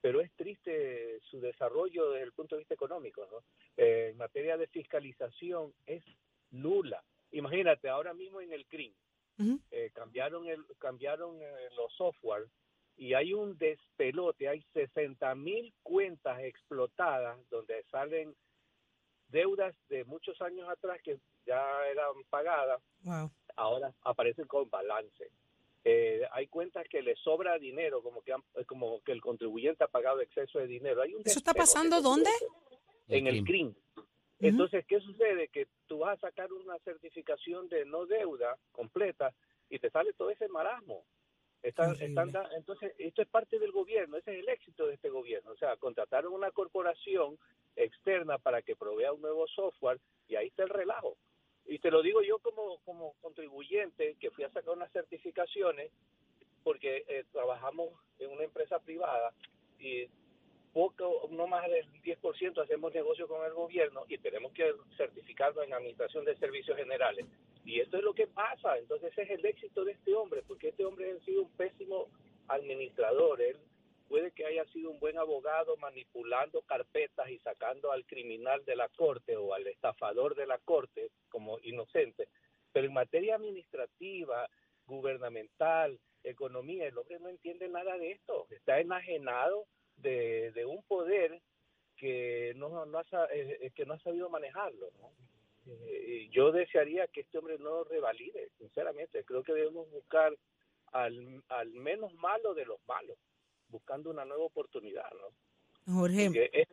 Pero 0.01 0.22
es 0.22 0.32
triste 0.36 1.20
su 1.30 1.39
desarrollo 1.39 2.12
desde 2.12 2.25
el 2.25 2.34
punto 2.34 2.56
de 2.56 2.60
vista 2.60 2.75
económico. 2.75 3.27
¿no? 3.32 3.44
Eh, 3.77 4.10
en 4.12 4.18
materia 4.18 4.58
de 4.58 4.68
fiscalización 4.68 5.74
es 5.86 6.04
nula. 6.51 7.04
Imagínate, 7.32 7.89
ahora 7.89 8.13
mismo 8.13 8.39
en 8.42 8.54
el 8.54 8.65
CRIM, 8.68 8.94
Eh, 9.72 9.92
cambiaron 9.94 10.48
el 10.48 10.63
cambiaron 10.80 11.42
eh, 11.42 11.70
los 11.75 11.92
software 11.94 12.48
y 12.98 13.13
hay 13.13 13.34
un 13.34 13.58
despelote, 13.58 14.48
hay 14.48 14.63
60 14.74 15.36
mil 15.36 15.74
cuentas 15.84 16.39
explotadas 16.42 17.38
donde 17.50 17.84
salen 17.92 18.34
deudas 19.30 19.75
de 19.89 20.06
muchos 20.06 20.39
años 20.42 20.70
atrás 20.70 21.00
que 21.04 21.18
ya 21.46 21.62
eran 21.88 22.13
pagadas, 22.30 22.82
Wow. 23.04 23.30
ahora 23.58 23.94
aparecen 24.04 24.46
con 24.48 24.70
balance. 24.70 25.30
Eh, 25.84 26.24
hay 26.32 26.48
cuentas 26.48 26.88
que 26.89 27.01
le 27.01 27.15
sobra 27.18 27.60
dinero, 27.60 28.01
como 28.01 28.22
que 28.24 28.34
han- 28.34 28.44
como 28.65 29.01
que 29.04 29.12
el 29.12 29.22
contribuyente 29.22 29.84
ha 29.84 29.88
pagado 29.88 30.22
exceso 30.22 30.58
de 30.60 30.68
dinero. 30.68 31.01
Hay 31.01 31.13
un 31.13 31.22
¿Eso 31.25 31.38
está 31.39 31.54
pasando 31.54 32.01
dónde? 32.01 32.30
En 33.08 33.27
el 33.27 33.44
crimen. 33.44 33.74
CRIM. 33.96 34.04
Entonces, 34.48 34.86
¿qué 34.86 35.00
sucede? 35.00 35.48
Que 35.50 35.68
tú 35.88 36.00
vas 36.00 36.18
a 36.18 36.28
sacar 36.30 36.52
una 36.54 36.78
certificación 36.80 37.68
de 37.70 37.86
no 37.86 38.06
deuda 38.06 38.58
completa 38.72 39.34
y 39.70 39.80
te 39.80 39.90
sale 39.90 40.14
todo 40.14 40.30
ese 40.30 40.48
marasmo. 40.48 41.04
Están, 41.64 41.96
están 42.06 42.32
da- 42.32 42.50
entonces, 42.58 42.94
esto 43.00 43.22
es 43.24 43.28
parte 43.28 43.58
del 43.58 43.72
gobierno, 43.72 44.18
ese 44.18 44.34
es 44.34 44.40
el 44.40 44.50
éxito 44.50 44.86
de 44.86 44.94
este 44.94 45.10
gobierno. 45.10 45.52
O 45.52 45.58
sea, 45.58 45.75
contrataron 45.78 46.34
una 46.34 46.52
corporación 46.52 47.38
externa 47.75 48.38
para 48.38 48.62
que 48.62 48.75
provea 48.75 49.12
un 49.14 49.22
nuevo 49.22 49.48
software 49.48 50.00
y 50.28 50.36
ahí 50.36 50.48
está 50.48 50.64
el 50.64 50.70
relajo. 50.70 51.18
Y 51.66 51.80
te 51.80 51.90
lo 51.90 52.04
digo 52.04 52.22
yo 52.22 52.38
como, 52.40 52.78
como 52.86 53.14
contribuyente 53.22 54.16
que 54.20 54.30
fui 54.30 54.44
a 54.44 54.52
sacar 54.52 54.75
unas 54.75 54.92
certificaciones 54.92 55.92
porque 56.64 57.04
eh, 57.08 57.25
trabajamos 57.32 57.90
en 58.20 58.32
una 58.32 58.44
empresa 58.44 58.80
privada 58.80 59.34
y 59.80 60.08
poco, 60.75 61.29
no 61.32 61.48
más 61.48 61.70
del 61.70 61.89
10% 62.03 62.62
hacemos 62.62 62.94
negocio 62.94 63.29
con 63.29 63.46
el 63.46 63.53
gobierno 63.53 64.03
y 64.10 64.17
tenemos 64.17 64.51
que 64.51 64.74
certificarlo 64.98 65.63
en 65.63 65.74
Administración 65.74 66.25
de 66.25 66.36
Servicios 66.36 66.75
Generales. 66.75 67.25
Y 67.63 67.79
esto 67.79 67.96
es 67.96 68.03
lo 68.03 68.13
que 68.13 68.27
pasa. 68.27 68.77
Entonces 68.77 69.17
es 69.17 69.29
el 69.29 69.46
éxito 69.46 69.86
de 69.86 69.94
este 69.94 70.13
hombre, 70.13 70.44
porque 70.46 70.70
este 70.70 70.84
hombre 70.84 71.13
ha 71.13 71.24
sido 71.24 71.44
un 71.44 71.51
pésimo 71.51 72.10
administrador. 72.50 73.41
Él 73.41 73.55
puede 74.10 74.32
que 74.32 74.46
haya 74.46 74.65
sido 74.65 74.91
un 74.91 75.00
buen 75.00 75.17
abogado 75.17 75.77
manipulando 75.77 76.62
carpetas 76.63 77.29
y 77.29 77.39
sacando 77.39 77.94
al 77.94 78.05
criminal 78.05 78.65
de 78.65 78.75
la 78.75 78.89
corte 78.89 79.38
o 79.38 79.53
al 79.53 79.65
estafador 79.67 80.35
de 80.35 80.46
la 80.46 80.57
corte 80.57 81.09
como 81.29 81.57
inocente. 81.64 82.27
Pero 82.74 82.88
en 82.88 82.94
materia 82.94 83.35
administrativa, 83.35 84.50
gubernamental, 84.88 85.98
economía, 86.22 86.85
el 86.85 86.98
hombre 86.98 87.18
no 87.22 87.29
entiende 87.29 87.70
nada 87.70 87.98
de 87.98 88.11
esto. 88.11 88.48
Está 88.50 88.81
enajenado 88.81 89.68
de, 89.98 90.51
de 90.51 90.66
un 90.66 90.84
poder 90.84 91.42
que 91.98 92.53
no, 92.58 92.86
no 92.86 93.00
ha, 93.00 93.03
eh, 93.34 93.58
eh, 93.62 93.72
que 93.74 93.86
no 93.86 93.94
ha 93.94 94.00
sabido 94.00 94.29
manejarlo. 94.29 94.90
¿no? 95.00 95.12
Eh, 95.68 96.25
y 96.25 96.29
yo 96.29 96.51
desearía 96.51 97.08
que 97.08 97.22
este 97.22 97.38
hombre 97.38 97.58
no 97.60 97.84
revalide, 97.86 98.50
sinceramente. 98.58 99.24
Creo 99.24 99.44
que 99.44 99.53
debemos 99.53 99.90
buscar 99.92 100.36
al, 100.92 101.44
al 101.50 101.70
menos 101.72 102.14
malo 102.16 102.53
de 102.53 102.66
los 102.66 102.79
malos, 102.88 103.18
buscando 103.70 104.10
una 104.10 104.25
nueva 104.25 104.44
oportunidad. 104.46 105.10
¿no? 105.14 105.94
Jorge, 106.00 106.50
es- 106.53 106.68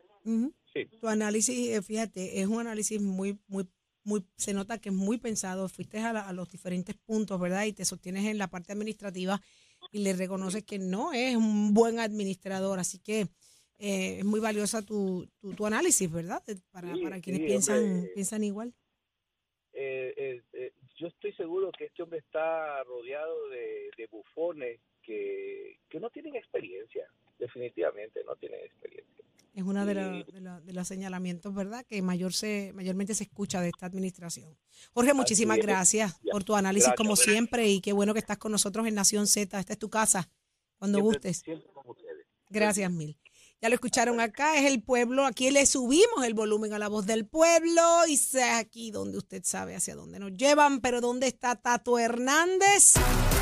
sí. 0.73 0.85
tu 0.99 1.07
análisis, 1.07 1.69
eh, 1.75 1.81
fíjate, 1.81 2.39
es 2.41 2.47
un 2.47 2.59
análisis 2.59 3.01
muy, 3.01 3.37
muy, 3.47 3.65
muy, 4.03 4.25
se 4.35 4.53
nota 4.53 4.79
que 4.79 4.89
es 4.89 4.95
muy 4.95 5.17
pensado. 5.17 5.69
Fuiste 5.69 5.99
a, 5.99 6.13
la- 6.13 6.27
a 6.27 6.33
los 6.33 6.49
diferentes 6.49 6.95
puntos, 6.97 7.39
¿verdad? 7.39 7.65
Y 7.65 7.73
te 7.73 7.85
sostienes 7.85 8.25
en 8.25 8.37
la 8.37 8.47
parte 8.49 8.73
administrativa 8.73 9.39
y 9.93 9.99
le 10.03 10.11
reconoces 10.13 10.63
que 10.65 10.79
no 10.79 11.13
es 11.13 11.35
un 11.37 11.73
buen 11.73 11.99
administrador. 11.99 12.79
Así 12.79 12.99
que 12.99 13.21
eh, 13.79 14.17
es 14.19 14.25
muy 14.25 14.39
valiosa 14.41 14.81
tu, 14.81 15.27
tu, 15.39 15.53
tu 15.53 15.65
análisis, 15.65 16.11
¿verdad? 16.11 16.41
Eh, 16.47 16.55
Para, 16.71 16.93
Sí, 16.95 17.01
para 17.03 17.21
quienes 17.21 17.41
sí, 17.41 17.47
piensan, 17.47 17.83
hombre. 17.83 18.11
piensan 18.13 18.43
igual. 18.43 18.73
eh, 19.73 20.13
eh, 20.17 20.41
eh, 20.53 20.71
yo 20.97 21.07
estoy 21.07 21.33
seguro 21.33 21.71
que 21.77 21.85
este 21.85 22.03
hombre 22.03 22.19
está 22.19 22.83
rodeado 22.83 23.49
de, 23.49 23.89
de 23.97 24.07
bufones 24.07 24.79
que, 25.01 25.79
que 25.89 25.99
no 25.99 26.09
tienen 26.09 26.35
experiencia, 26.35 27.07
definitivamente 27.39 28.23
no 28.25 28.35
tienen 28.35 28.59
experiencia. 28.61 29.22
Es 29.53 29.63
uno 29.63 29.85
de, 29.85 29.93
la- 29.93 30.09
de, 30.23 30.41
la- 30.41 30.61
de 30.61 30.73
los 30.73 30.87
señalamientos, 30.87 31.53
¿verdad? 31.53 31.85
Que 31.87 32.01
mayor 32.01 32.33
se, 32.33 32.71
mayormente 32.73 33.13
se 33.13 33.23
escucha 33.25 33.61
de 33.61 33.69
esta 33.69 33.85
administración. 33.85 34.57
Jorge, 34.93 35.13
muchísimas 35.13 35.59
es. 35.59 35.63
gracias 35.65 36.15
por 36.31 36.43
tu 36.43 36.55
análisis 36.55 36.87
Gracias. 36.87 36.97
como 36.97 37.15
siempre 37.15 37.69
y 37.69 37.79
qué 37.79 37.93
bueno 37.93 38.13
que 38.13 38.19
estás 38.19 38.37
con 38.39 38.51
nosotros 38.51 38.87
en 38.87 38.95
Nación 38.95 39.27
Z. 39.27 39.59
Esta 39.59 39.73
es 39.73 39.79
tu 39.79 39.89
casa, 39.89 40.29
cuando 40.77 40.97
Siempre- 40.97 41.17
gustes. 41.19 41.37
siempre 41.45 41.69
con 41.71 41.87
ustedes. 41.91 42.25
Gracias 42.49 42.91
mil. 42.91 43.17
Ya 43.61 43.69
lo 43.69 43.75
escucharon 43.75 44.19
acá, 44.19 44.57
es 44.57 44.65
el 44.65 44.81
pueblo. 44.83 45.25
Aquí 45.25 45.49
le 45.49 45.65
subimos 45.65 46.25
el 46.25 46.33
volumen 46.33 46.73
a 46.73 46.79
la 46.79 46.89
voz 46.89 47.05
del 47.05 47.25
pueblo 47.25 47.81
y 48.09 48.17
sé 48.17 48.43
aquí 48.43 48.91
donde 48.91 49.17
usted 49.19 49.41
sabe 49.45 49.75
hacia 49.75 49.95
dónde 49.95 50.19
nos 50.19 50.33
llevan. 50.33 50.81
Pero 50.81 50.99
¿dónde 50.99 51.27
está 51.27 51.55
Tato 51.55 51.97
Hernández? 51.97 52.95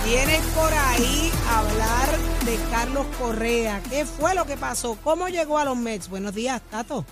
Viene 0.06 0.40
por 0.56 0.74
ahí 0.74 1.30
a 1.48 1.60
hablar 1.60 2.10
de 2.46 2.58
Carlos 2.72 3.06
Correa. 3.20 3.82
¿Qué 3.90 4.06
fue 4.06 4.34
lo 4.36 4.46
que 4.46 4.58
pasó? 4.58 4.98
¿Cómo 5.04 5.28
llegó 5.30 5.58
a 5.58 5.66
los 5.66 5.78
Mets? 5.78 6.10
Buenos 6.10 6.34
días, 6.34 6.62
Tato. 6.70 7.06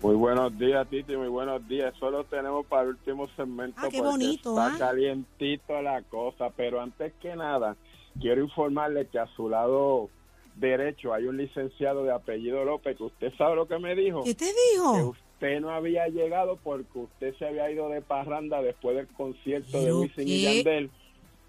Muy 0.00 0.14
buenos 0.16 0.56
días, 0.58 0.86
Titi, 0.88 1.16
muy 1.16 1.28
buenos 1.28 1.66
días. 1.68 1.92
Solo 1.98 2.24
tenemos 2.24 2.66
para 2.66 2.82
el 2.84 2.88
último 2.90 3.28
segmento. 3.36 3.80
Ah, 3.80 3.88
qué 3.90 4.00
bonito, 4.00 4.50
Está 4.50 4.74
¿ah? 4.74 4.78
calientito 4.78 5.80
la 5.82 6.02
cosa, 6.02 6.50
pero 6.56 6.80
antes 6.80 7.12
que 7.20 7.36
nada, 7.36 7.76
quiero 8.20 8.42
informarle 8.42 9.06
que 9.08 9.18
a 9.18 9.26
su 9.36 9.48
lado 9.48 10.08
derecho 10.56 11.14
hay 11.14 11.26
un 11.26 11.36
licenciado 11.36 12.02
de 12.04 12.12
apellido 12.12 12.64
López, 12.64 12.96
que 12.96 13.04
usted 13.04 13.32
sabe 13.36 13.56
lo 13.56 13.66
que 13.66 13.78
me 13.78 13.94
dijo. 13.94 14.22
¿Qué 14.24 14.34
te 14.34 14.46
Que 14.46 14.52
dijo? 14.74 14.92
usted 15.10 15.60
no 15.60 15.70
había 15.70 16.06
llegado 16.08 16.58
porque 16.62 16.98
usted 16.98 17.34
se 17.38 17.46
había 17.46 17.70
ido 17.70 17.88
de 17.88 18.00
parranda 18.02 18.60
después 18.60 18.96
del 18.96 19.06
concierto 19.08 19.78
de 19.78 19.84
¿Pero 19.84 20.00
Wisin 20.00 20.28
y? 20.28 20.42
Yandel 20.42 20.90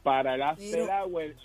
para 0.04 0.36
el 0.36 0.42
After 0.44 0.90
Hour 0.90 1.36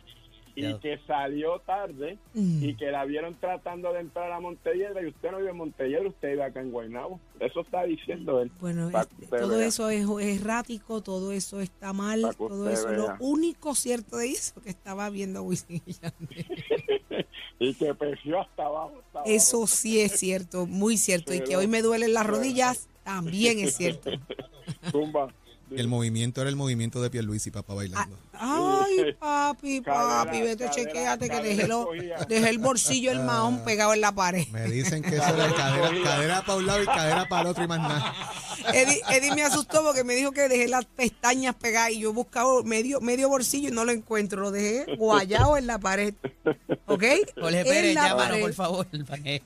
y 0.55 0.75
que 0.81 0.99
salió 1.07 1.61
tarde 1.61 2.18
Mm. 2.35 2.64
y 2.64 2.75
que 2.75 2.90
la 2.90 3.05
vieron 3.05 3.37
tratando 3.38 3.92
de 3.92 4.01
entrar 4.01 4.33
a 4.33 4.40
Montelledra 4.40 5.01
y 5.03 5.07
usted 5.07 5.31
no 5.31 5.38
vive 5.38 5.51
en 5.51 5.57
Montelledra, 5.57 6.09
usted 6.09 6.31
vive 6.31 6.42
acá 6.42 6.61
en 6.61 6.73
Guaynabo. 6.73 7.21
Eso 7.38 7.61
está 7.61 7.85
diciendo 7.85 8.42
él. 8.42 8.51
Bueno, 8.59 8.90
este, 8.90 9.27
todo 9.38 9.57
vea. 9.59 9.66
eso 9.68 9.88
es, 9.88 10.05
es 10.21 10.40
errático, 10.40 11.01
todo 11.01 11.31
eso 11.31 11.61
está 11.61 11.92
mal, 11.92 12.35
todo 12.37 12.68
eso. 12.68 12.88
Lo 12.90 13.05
vea. 13.07 13.16
único 13.21 13.77
cierto 13.77 14.16
de 14.16 14.31
eso 14.31 14.61
que 14.61 14.71
estaba 14.71 15.09
viendo 15.11 15.42
Wisin 15.44 15.81
y 15.87 15.94
y 17.61 17.75
que 17.75 17.94
peció 17.94 18.40
hasta 18.40 18.64
abajo. 18.66 18.94
hasta 18.99 19.18
abajo. 19.21 19.31
Eso 19.33 19.66
sí 19.68 20.01
es 20.01 20.12
cierto, 20.18 20.66
muy 20.66 20.97
cierto. 20.97 21.33
Y 21.35 21.40
que 21.40 21.57
hoy 21.57 21.68
me 21.68 21.83
duelen 21.83 22.14
las 22.14 22.27
rodillas, 22.27 22.88
también 23.05 23.61
es 23.61 23.77
cierto. 23.77 24.11
Tumba. 24.92 25.33
El 25.76 25.88
movimiento 25.88 26.40
era 26.40 26.50
el 26.50 26.57
movimiento 26.57 27.02
de 27.02 27.11
Pierluisi, 27.11 27.50
papá 27.50 27.74
bailando. 27.74 28.16
Ay, 28.33 29.12
papi, 29.18 29.81
Cadera, 29.85 30.24
papi, 30.24 30.40
vete, 30.42 30.64
cadera, 30.66 30.70
chequéate 30.72 31.28
que 31.28 31.40
dejé, 31.42 31.66
lo- 31.68 31.88
dejé 32.28 32.48
el 32.48 32.59
bolsillo 32.59 33.11
el 33.12 33.20
mahón 33.20 33.64
pegado 33.64 33.92
en 33.94 34.00
la 34.00 34.12
pared. 34.12 34.46
Me 34.48 34.64
dicen 34.66 35.02
que 35.02 35.16
eso 35.16 35.28
era 35.35 35.52
cadera, 35.54 35.90
cadera 36.02 36.40
para 36.42 36.59
un 36.59 36.66
lado 36.66 36.83
y 36.83 36.87
cadera 36.87 37.28
para 37.28 37.42
el 37.42 37.46
otro 37.48 37.64
y 37.64 37.66
más 37.68 37.81
nada. 37.81 38.14
Eddie, 38.72 39.00
Eddie 39.11 39.35
me 39.35 39.42
asustó 39.42 39.83
porque 39.83 40.04
me 40.04 40.14
dijo 40.14 40.33
que 40.33 40.48
dejé 40.48 40.68
las 40.68 40.85
pestañas 40.85 41.54
pegadas 41.54 41.90
y 41.92 42.00
yo 42.00 42.12
buscaba 42.12 42.62
medio, 42.64 43.00
medio 43.00 43.28
bolsillo 43.28 43.68
y 43.68 43.72
no 43.72 43.85
lo 43.85 43.92
encuentro. 43.92 44.40
Lo 44.40 44.50
dejé 44.50 44.96
guayado 44.96 45.57
en 45.57 45.66
la 45.66 45.78
pared. 45.78 46.14
¿Ok? 46.87 47.04
Jorge 47.40 47.61
En 47.61 47.66
Pérez, 47.66 47.96
pared. 47.96 48.40
por 48.40 48.54
favor, 48.54 48.87
para, 49.07 49.22
que- 49.22 49.42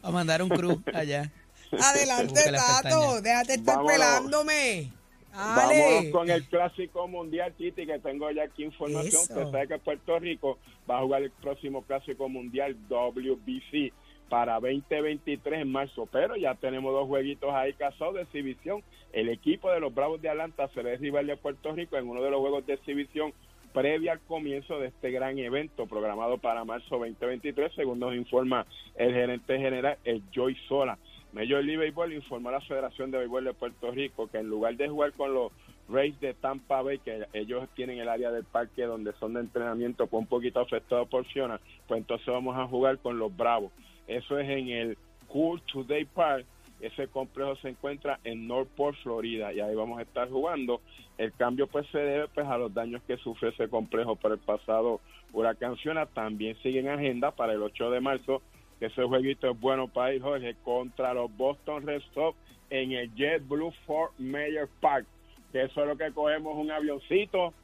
para 0.00 0.12
mandar 0.12 0.42
un 0.42 0.48
cruz 0.48 0.78
allá. 0.94 1.30
Adelante, 1.78 2.40
Tato. 2.52 3.20
Déjate 3.22 3.54
estar 3.54 3.76
Vámonos. 3.76 3.92
pelándome. 3.92 4.92
Vamos 5.34 6.06
con 6.12 6.28
el 6.30 6.44
Clásico 6.44 7.08
Mundial, 7.08 7.54
Titi, 7.54 7.86
que 7.86 7.98
tengo 7.98 8.30
ya 8.30 8.44
aquí 8.44 8.64
información. 8.64 9.22
Usted 9.22 9.50
sabe 9.50 9.68
que 9.68 9.78
Puerto 9.78 10.18
Rico 10.18 10.58
va 10.88 10.98
a 10.98 11.02
jugar 11.02 11.22
el 11.22 11.30
próximo 11.30 11.82
Clásico 11.82 12.28
Mundial 12.28 12.76
WBC 12.88 13.92
para 14.28 14.54
2023 14.60 15.62
en 15.62 15.72
marzo, 15.72 16.08
pero 16.10 16.36
ya 16.36 16.54
tenemos 16.54 16.92
dos 16.92 17.06
jueguitos 17.06 17.50
ahí 17.52 17.72
casados 17.74 18.14
de 18.14 18.22
exhibición. 18.22 18.82
El 19.12 19.28
equipo 19.28 19.70
de 19.70 19.80
los 19.80 19.94
Bravos 19.94 20.20
de 20.22 20.28
Atlanta 20.28 20.68
será 20.74 20.92
el 20.92 20.98
rival 20.98 21.26
de 21.26 21.36
Puerto 21.36 21.72
Rico 21.72 21.96
en 21.96 22.08
uno 22.08 22.22
de 22.22 22.30
los 22.30 22.40
juegos 22.40 22.66
de 22.66 22.74
exhibición 22.74 23.32
previa 23.72 24.12
al 24.12 24.20
comienzo 24.20 24.78
de 24.78 24.88
este 24.88 25.10
gran 25.10 25.38
evento 25.38 25.86
programado 25.86 26.38
para 26.38 26.64
marzo 26.64 26.98
2023, 26.98 27.72
según 27.74 27.98
nos 27.98 28.14
informa 28.14 28.66
el 28.96 29.12
gerente 29.12 29.58
general, 29.58 29.96
el 30.04 30.22
Joy 30.30 30.56
Sola. 30.68 30.98
Major 31.32 31.64
League 31.64 31.78
Baseball 31.78 32.12
informó 32.12 32.50
a 32.50 32.52
la 32.52 32.60
Federación 32.60 33.10
de 33.10 33.18
Béisbol 33.18 33.44
de 33.44 33.54
Puerto 33.54 33.90
Rico 33.90 34.28
que 34.28 34.38
en 34.38 34.48
lugar 34.48 34.76
de 34.76 34.88
jugar 34.88 35.12
con 35.12 35.32
los 35.32 35.50
Rays 35.88 36.18
de 36.20 36.34
Tampa 36.34 36.82
Bay, 36.82 36.98
que 36.98 37.26
ellos 37.32 37.68
tienen 37.74 37.98
el 37.98 38.08
área 38.08 38.30
del 38.30 38.44
parque 38.44 38.84
donde 38.84 39.12
son 39.14 39.34
de 39.34 39.40
entrenamiento 39.40 40.06
con 40.06 40.20
un 40.20 40.26
poquito 40.26 40.60
afectado 40.60 41.06
por 41.06 41.24
Fiona, 41.26 41.60
pues 41.88 42.00
entonces 42.00 42.26
vamos 42.26 42.56
a 42.56 42.66
jugar 42.66 42.98
con 42.98 43.18
los 43.18 43.34
Bravos. 43.34 43.72
Eso 44.06 44.38
es 44.38 44.48
en 44.48 44.68
el 44.68 44.98
Cool 45.28 45.62
Today 45.62 46.04
Park. 46.04 46.46
Ese 46.80 47.08
complejo 47.08 47.56
se 47.56 47.68
encuentra 47.68 48.18
en 48.24 48.48
Northport, 48.48 48.96
Florida, 49.02 49.52
y 49.52 49.60
ahí 49.60 49.74
vamos 49.74 49.98
a 50.00 50.02
estar 50.02 50.28
jugando. 50.28 50.80
El 51.16 51.32
cambio 51.32 51.66
pues 51.66 51.86
se 51.92 51.98
debe 51.98 52.28
pues 52.28 52.46
a 52.46 52.58
los 52.58 52.74
daños 52.74 53.02
que 53.04 53.16
sufrió 53.16 53.50
ese 53.50 53.68
complejo 53.68 54.16
por 54.16 54.32
el 54.32 54.38
pasado 54.38 55.00
huracán 55.32 55.76
Fiona. 55.76 56.06
También 56.06 56.56
sigue 56.62 56.80
en 56.80 56.88
agenda 56.88 57.30
para 57.30 57.52
el 57.52 57.62
8 57.62 57.90
de 57.90 58.00
marzo 58.00 58.42
que 58.82 58.86
ese 58.86 59.04
jueguito 59.04 59.48
es 59.48 59.60
bueno 59.60 59.86
para 59.86 60.12
ir, 60.12 60.22
Jorge, 60.22 60.56
contra 60.64 61.14
los 61.14 61.30
Boston 61.36 61.86
Red 61.86 62.02
Sox 62.14 62.36
en 62.68 62.90
el 62.90 63.14
JetBlue 63.14 63.70
Fort 63.86 64.12
Mayor 64.18 64.68
Park. 64.80 65.06
Que 65.52 65.62
eso 65.62 65.82
es 65.82 65.86
lo 65.86 65.96
que 65.96 66.10
cogemos 66.10 66.56
un 66.56 66.68
avioncito 66.68 67.54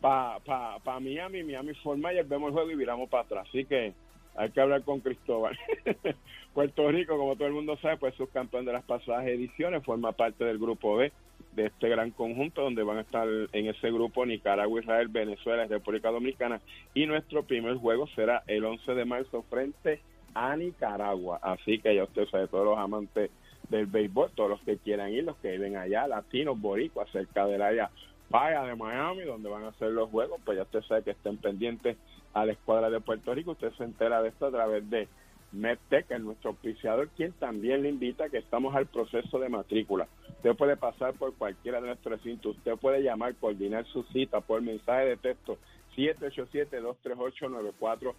para 0.00 0.38
pa, 0.38 0.78
pa 0.78 1.00
Miami, 1.00 1.42
Miami 1.42 1.74
Fort 1.74 1.98
Mayor, 1.98 2.24
vemos 2.26 2.50
el 2.50 2.54
juego 2.54 2.70
y 2.70 2.76
viramos 2.76 3.08
para 3.08 3.24
atrás. 3.24 3.48
Así 3.48 3.64
que 3.64 3.94
hay 4.36 4.50
que 4.52 4.60
hablar 4.60 4.84
con 4.84 5.00
Cristóbal. 5.00 5.58
Puerto 6.54 6.88
Rico, 6.88 7.18
como 7.18 7.34
todo 7.34 7.48
el 7.48 7.54
mundo 7.54 7.76
sabe, 7.78 7.96
pues 7.96 8.14
subcampeón 8.14 8.64
de 8.64 8.72
las 8.72 8.84
pasadas 8.84 9.26
ediciones, 9.26 9.82
forma 9.82 10.12
parte 10.12 10.44
del 10.44 10.60
grupo 10.60 10.94
B 10.94 11.10
de 11.56 11.66
este 11.66 11.88
gran 11.88 12.12
conjunto 12.12 12.62
donde 12.62 12.84
van 12.84 12.98
a 12.98 13.00
estar 13.00 13.26
en 13.26 13.66
ese 13.66 13.90
grupo 13.90 14.24
Nicaragua, 14.24 14.80
Israel, 14.80 15.08
Venezuela 15.08 15.66
República 15.66 16.12
Dominicana. 16.12 16.60
Y 16.94 17.06
nuestro 17.06 17.42
primer 17.42 17.74
juego 17.74 18.06
será 18.14 18.44
el 18.46 18.64
11 18.64 18.94
de 18.94 19.04
marzo 19.04 19.42
frente 19.50 20.00
a 20.34 20.56
Nicaragua. 20.56 21.38
Así 21.42 21.78
que 21.78 21.94
ya 21.94 22.04
usted 22.04 22.26
sabe, 22.28 22.48
todos 22.48 22.64
los 22.64 22.78
amantes 22.78 23.30
del 23.68 23.86
béisbol, 23.86 24.30
todos 24.34 24.50
los 24.50 24.60
que 24.62 24.78
quieran 24.78 25.12
ir, 25.12 25.24
los 25.24 25.36
que 25.36 25.52
viven 25.52 25.76
allá, 25.76 26.06
latinos, 26.06 26.60
boricuas, 26.60 27.08
cerca 27.10 27.46
del 27.46 27.62
área 27.62 27.90
de 28.30 28.76
Miami, 28.76 29.22
donde 29.22 29.48
van 29.48 29.64
a 29.64 29.68
hacer 29.68 29.90
los 29.90 30.08
juegos, 30.08 30.40
pues 30.44 30.56
ya 30.56 30.62
usted 30.62 30.82
sabe 30.82 31.02
que 31.02 31.10
estén 31.10 31.36
pendientes 31.36 31.96
a 32.32 32.46
la 32.46 32.52
escuadra 32.52 32.88
de 32.88 33.00
Puerto 33.00 33.34
Rico. 33.34 33.52
Usted 33.52 33.72
se 33.72 33.84
entera 33.84 34.22
de 34.22 34.28
esto 34.28 34.46
a 34.46 34.50
través 34.50 34.88
de 34.88 35.08
MedTech, 35.52 36.08
es 36.10 36.20
nuestro 36.20 36.50
auspiciador, 36.50 37.08
quien 37.16 37.32
también 37.32 37.82
le 37.82 37.88
invita 37.88 38.28
que 38.28 38.38
estamos 38.38 38.74
al 38.76 38.86
proceso 38.86 39.40
de 39.40 39.48
matrícula. 39.48 40.06
Usted 40.36 40.54
puede 40.54 40.76
pasar 40.76 41.14
por 41.14 41.34
cualquiera 41.34 41.80
de 41.80 41.88
nuestros 41.88 42.18
recintos, 42.18 42.56
usted 42.56 42.76
puede 42.76 43.02
llamar, 43.02 43.34
coordinar 43.34 43.84
su 43.86 44.04
cita 44.04 44.40
por 44.40 44.62
mensaje 44.62 45.06
de 45.06 45.16
texto 45.16 45.58
787-238-9494, 46.00 48.14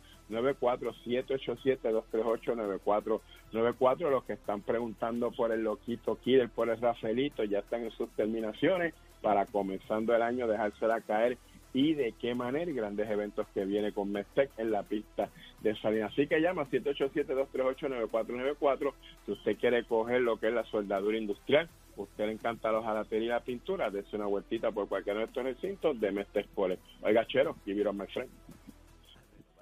787-238-9494. 3.52 4.10
Los 4.10 4.24
que 4.24 4.34
están 4.34 4.62
preguntando 4.62 5.32
por 5.32 5.52
el 5.52 5.64
Loquito 5.64 6.18
Killer, 6.22 6.50
por 6.50 6.70
el 6.70 6.80
Rafaelito, 6.80 7.44
ya 7.44 7.60
están 7.60 7.84
en 7.84 7.92
sus 7.92 8.10
terminaciones 8.12 8.94
para 9.22 9.46
comenzando 9.46 10.16
el 10.16 10.22
año 10.22 10.48
dejársela 10.48 11.02
caer 11.02 11.38
y 11.74 11.94
de 11.94 12.14
qué 12.20 12.36
manera 12.36 12.70
grandes 12.72 13.10
eventos 13.10 13.48
que 13.54 13.64
viene 13.66 13.94
con 13.94 14.12
Mestec 14.12 14.52
en 14.58 14.72
la 14.72 14.84
pista 14.84 15.30
de 15.62 15.74
Salina. 15.78 16.08
Así 16.08 16.28
que 16.28 16.42
llama 16.42 16.68
787-238-9494 16.70 18.92
si 19.26 19.32
usted 19.32 19.56
quiere 19.58 19.86
coger 19.86 20.20
lo 20.22 20.36
que 20.38 20.50
es 20.50 20.54
la 20.54 20.66
soldadura 20.66 21.18
industrial, 21.18 21.70
usted 22.04 22.26
le 22.26 22.34
encanta 22.34 22.72
la 22.72 22.80
hojalatería 22.80 23.26
y 23.26 23.30
la 23.30 23.40
pintura, 23.40 23.90
dése 23.90 24.16
una 24.16 24.26
vueltita 24.26 24.72
por 24.72 24.88
cualquier 24.88 25.18
de 25.18 25.24
estos 25.26 25.44
recintos 25.44 26.00
de 26.00 26.12
Mestec 26.12 26.48
Pole. 26.48 26.80
Oiga, 27.02 27.26
chero, 27.28 27.56
give 27.66 27.80
it 27.80 27.88
on 27.88 27.98
my 27.98 28.08
friend. 28.08 28.30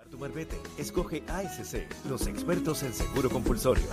Tu 0.10 0.18
marbete. 0.18 0.56
Escoge 0.80 1.24
ASC, 1.28 2.08
los 2.10 2.26
expertos 2.26 2.82
en 2.82 2.94
seguro 2.94 3.30
compulsorio. 3.30 3.84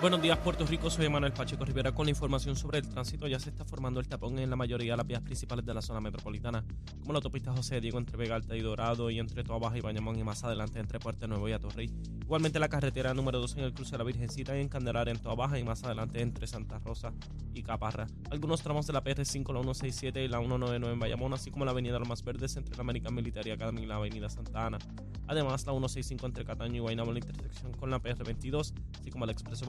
Buenos 0.00 0.22
días, 0.22 0.38
Puerto 0.38 0.64
Rico. 0.64 0.90
Soy 0.90 1.08
Manuel 1.08 1.32
Pacheco 1.32 1.64
Rivera 1.64 1.90
con 1.90 2.06
la 2.06 2.10
información 2.10 2.54
sobre 2.54 2.78
el 2.78 2.88
tránsito. 2.88 3.26
Ya 3.26 3.40
se 3.40 3.50
está 3.50 3.64
formando 3.64 3.98
el 3.98 4.06
tapón 4.06 4.38
en 4.38 4.48
la 4.48 4.54
mayoría 4.54 4.92
de 4.92 4.96
las 4.96 5.06
vías 5.06 5.22
principales 5.22 5.66
de 5.66 5.74
la 5.74 5.82
zona 5.82 6.00
metropolitana, 6.00 6.64
como 7.00 7.12
la 7.12 7.16
autopista 7.16 7.52
José 7.52 7.80
Diego 7.80 7.98
entre 7.98 8.16
Vega 8.16 8.36
Alta 8.36 8.54
y 8.54 8.60
Dorado 8.60 9.10
y 9.10 9.18
entre 9.18 9.42
Toa 9.42 9.58
Baja 9.58 9.76
y 9.76 9.80
Bayamón 9.80 10.16
y 10.16 10.22
más 10.22 10.44
adelante 10.44 10.78
entre 10.78 11.00
Puerto 11.00 11.26
Nuevo 11.26 11.48
y 11.48 11.52
Atorrey. 11.52 11.90
Igualmente 12.22 12.60
la 12.60 12.68
carretera 12.68 13.12
número 13.12 13.40
2 13.40 13.56
en 13.56 13.64
el 13.64 13.74
cruce 13.74 13.90
de 13.90 13.98
la 13.98 14.04
Virgencita 14.04 14.56
y 14.56 14.60
en 14.60 14.70
en 14.72 15.18
Toa 15.18 15.34
Baja 15.34 15.58
y 15.58 15.64
más 15.64 15.82
adelante 15.82 16.20
entre 16.20 16.46
Santa 16.46 16.78
Rosa 16.78 17.12
y 17.52 17.64
Caparra. 17.64 18.06
Algunos 18.30 18.62
tramos 18.62 18.86
de 18.86 18.92
la 18.92 19.02
PR5, 19.02 19.52
la 19.52 19.62
167 19.62 20.22
y 20.22 20.28
la 20.28 20.38
199 20.38 20.92
en 20.92 21.00
Bayamón, 21.00 21.34
así 21.34 21.50
como 21.50 21.64
la 21.64 21.72
avenida 21.72 21.98
Los 21.98 22.06
Más 22.06 22.22
Verdes 22.22 22.56
entre 22.56 22.76
la 22.76 22.82
American 22.82 23.14
Military 23.16 23.50
Academy 23.50 23.82
y 23.82 23.86
la 23.86 23.96
avenida 23.96 24.28
Santa 24.28 24.66
Ana. 24.66 24.78
Además, 25.26 25.66
la 25.66 25.72
165 25.72 26.26
entre 26.26 26.44
Cataño 26.44 26.76
y 26.76 26.78
Guaynabo 26.78 27.10
en 27.10 27.16
intersección 27.18 27.72
con 27.72 27.90
la 27.90 28.00
PR22, 28.00 28.72
así 29.00 29.10
como 29.10 29.24
el 29.24 29.30
expreso 29.30 29.66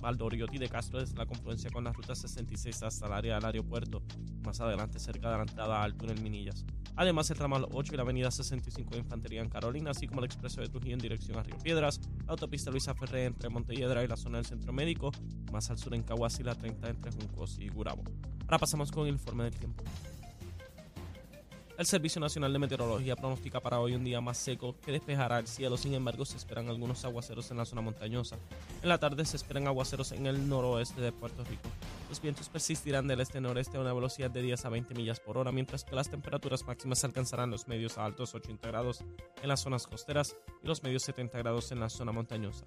Valdoriotti 0.00 0.58
de 0.58 0.68
Castro 0.68 1.00
desde 1.00 1.16
la 1.16 1.26
confluencia 1.26 1.70
con 1.70 1.84
la 1.84 1.92
ruta 1.92 2.14
66 2.14 2.82
hasta 2.82 3.06
el 3.06 3.12
área 3.12 3.34
del 3.36 3.44
aeropuerto, 3.44 4.02
más 4.44 4.60
adelante 4.60 4.98
cerca 4.98 5.30
de 5.30 5.36
la 5.36 5.42
entrada 5.42 5.82
al 5.82 5.94
túnel 5.94 6.20
Minillas. 6.20 6.64
Además, 6.96 7.30
el 7.30 7.38
ramal 7.38 7.66
8 7.72 7.94
y 7.94 7.96
la 7.96 8.02
avenida 8.02 8.30
65 8.30 8.90
de 8.90 8.98
Infantería 8.98 9.40
en 9.40 9.48
Carolina, 9.48 9.92
así 9.92 10.06
como 10.06 10.20
el 10.20 10.26
expreso 10.26 10.60
de 10.60 10.68
Trujillo 10.68 10.94
en 10.94 11.00
dirección 11.00 11.38
a 11.38 11.42
Río 11.42 11.56
Piedras, 11.58 12.00
la 12.26 12.32
autopista 12.32 12.70
Luisa 12.70 12.94
Ferré 12.94 13.24
entre 13.24 13.48
Montelledra 13.48 14.04
y 14.04 14.08
la 14.08 14.16
zona 14.16 14.38
del 14.38 14.46
Centro 14.46 14.72
Médico, 14.72 15.10
más 15.50 15.70
al 15.70 15.78
sur 15.78 15.94
en 15.94 16.02
Caguas 16.02 16.38
y 16.38 16.42
la 16.42 16.54
30 16.54 16.90
entre 16.90 17.12
Juncos 17.12 17.58
y 17.58 17.68
Gurabo. 17.68 18.02
Ahora 18.42 18.58
pasamos 18.58 18.90
con 18.92 19.06
el 19.06 19.14
informe 19.14 19.44
del 19.44 19.54
tiempo. 19.54 19.84
El 21.82 21.88
Servicio 21.88 22.20
Nacional 22.20 22.52
de 22.52 22.60
Meteorología 22.60 23.16
pronostica 23.16 23.58
para 23.58 23.80
hoy 23.80 23.96
un 23.96 24.04
día 24.04 24.20
más 24.20 24.38
seco 24.38 24.76
que 24.84 24.92
despejará 24.92 25.40
el 25.40 25.48
cielo, 25.48 25.76
sin 25.76 25.94
embargo 25.94 26.24
se 26.24 26.36
esperan 26.36 26.68
algunos 26.68 27.04
aguaceros 27.04 27.50
en 27.50 27.56
la 27.56 27.64
zona 27.64 27.82
montañosa. 27.82 28.36
En 28.84 28.88
la 28.88 28.98
tarde 28.98 29.24
se 29.24 29.36
esperan 29.36 29.66
aguaceros 29.66 30.12
en 30.12 30.26
el 30.26 30.48
noroeste 30.48 31.00
de 31.00 31.10
Puerto 31.10 31.42
Rico. 31.42 31.68
Los 32.08 32.22
vientos 32.22 32.48
persistirán 32.48 33.08
del 33.08 33.20
este-noreste 33.20 33.78
a 33.78 33.80
una 33.80 33.92
velocidad 33.92 34.30
de 34.30 34.42
10 34.42 34.64
a 34.64 34.68
20 34.68 34.94
millas 34.94 35.18
por 35.18 35.36
hora, 35.38 35.50
mientras 35.50 35.82
que 35.82 35.96
las 35.96 36.08
temperaturas 36.08 36.64
máximas 36.64 37.02
alcanzarán 37.02 37.50
los 37.50 37.66
medios 37.66 37.98
a 37.98 38.04
altos 38.04 38.32
80 38.32 38.68
grados 38.68 39.00
en 39.42 39.48
las 39.48 39.58
zonas 39.58 39.88
costeras 39.88 40.36
y 40.62 40.68
los 40.68 40.84
medios 40.84 41.02
70 41.02 41.36
grados 41.38 41.72
en 41.72 41.80
la 41.80 41.88
zona 41.88 42.12
montañosa. 42.12 42.64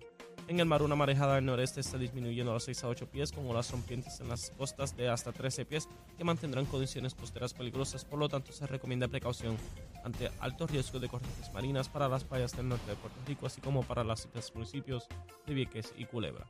En 0.47 0.59
el 0.59 0.67
mar, 0.67 0.83
una 0.83 0.95
marejada 0.95 1.35
del 1.35 1.45
noreste 1.45 1.79
está 1.79 1.97
disminuyendo 1.97 2.51
a 2.51 2.53
los 2.53 2.65
6 2.65 2.83
a 2.83 2.87
8 2.89 3.09
pies, 3.09 3.31
con 3.31 3.47
olas 3.47 3.71
rompientes 3.71 4.19
en 4.19 4.29
las 4.29 4.51
costas 4.51 4.95
de 4.95 5.09
hasta 5.09 5.31
13 5.31 5.65
pies 5.65 5.89
que 6.19 6.23
mantendrán 6.23 6.65
condiciones 6.65 7.15
costeras 7.15 7.55
peligrosas, 7.55 8.05
por 8.05 8.19
lo 8.19 8.29
tanto 8.29 8.51
se 8.51 8.67
recomienda 8.67 9.07
precaución 9.07 9.57
ante 10.03 10.29
alto 10.39 10.67
riesgo 10.67 10.99
de 10.99 11.09
corrientes 11.09 11.51
marinas 11.51 11.89
para 11.89 12.07
las 12.07 12.23
playas 12.23 12.55
del 12.55 12.69
norte 12.69 12.91
de 12.91 12.95
Puerto 12.95 13.19
Rico, 13.25 13.47
así 13.47 13.59
como 13.59 13.81
para 13.81 14.03
los 14.03 14.19
sitios 14.19 14.53
municipios 14.53 15.07
de 15.47 15.53
Vieques 15.55 15.93
y 15.97 16.05
Culebra. 16.05 16.45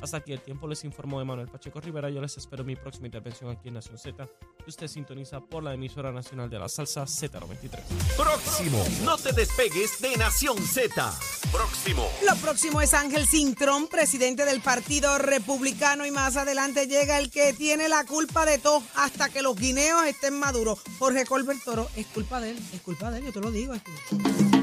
Hasta 0.00 0.18
aquí 0.18 0.32
el 0.32 0.40
tiempo, 0.40 0.68
les 0.68 0.84
informó 0.84 1.20
Emanuel 1.20 1.48
Pacheco 1.48 1.80
Rivera. 1.80 2.08
Yo 2.08 2.20
les 2.22 2.36
espero 2.38 2.62
mi 2.64 2.76
próxima 2.76 3.08
intervención 3.08 3.50
aquí 3.50 3.68
en 3.68 3.74
Nación 3.74 3.98
Z, 3.98 4.28
usted 4.68 4.88
sintoniza 4.88 5.40
por 5.40 5.62
la 5.62 5.74
emisora 5.74 6.12
nacional 6.12 6.50
de 6.50 6.58
la 6.58 6.68
salsa 6.68 7.02
Z93. 7.04 7.80
Próximo. 8.16 8.84
No 9.04 9.16
te 9.16 9.32
despegues 9.32 10.00
de 10.00 10.16
Nación 10.16 10.58
Z. 10.58 11.12
Próximo. 11.52 12.06
Lo 12.28 12.36
próximo 12.36 12.80
es 12.80 12.92
Ángel 12.94 13.26
Cintrón, 13.26 13.88
presidente 13.88 14.44
del 14.44 14.60
Partido 14.60 15.18
Republicano, 15.18 16.06
y 16.06 16.10
más 16.10 16.36
adelante 16.36 16.86
llega 16.86 17.18
el 17.18 17.30
que 17.30 17.52
tiene 17.52 17.88
la 17.88 18.04
culpa 18.04 18.44
de 18.46 18.58
todo 18.58 18.82
hasta 18.96 19.28
que 19.30 19.42
los 19.42 19.56
guineos 19.56 20.04
estén 20.06 20.38
maduros. 20.38 20.78
Jorge 20.98 21.24
Colbert 21.24 21.62
Toro, 21.64 21.88
es 21.96 22.06
culpa 22.06 22.40
de 22.40 22.50
él, 22.50 22.58
es 22.74 22.80
culpa 22.82 23.10
de 23.10 23.18
él, 23.18 23.24
yo 23.26 23.32
te 23.32 23.40
lo 23.40 23.50
digo. 23.50 23.74
es 23.74 23.82
culpa- 23.82 24.59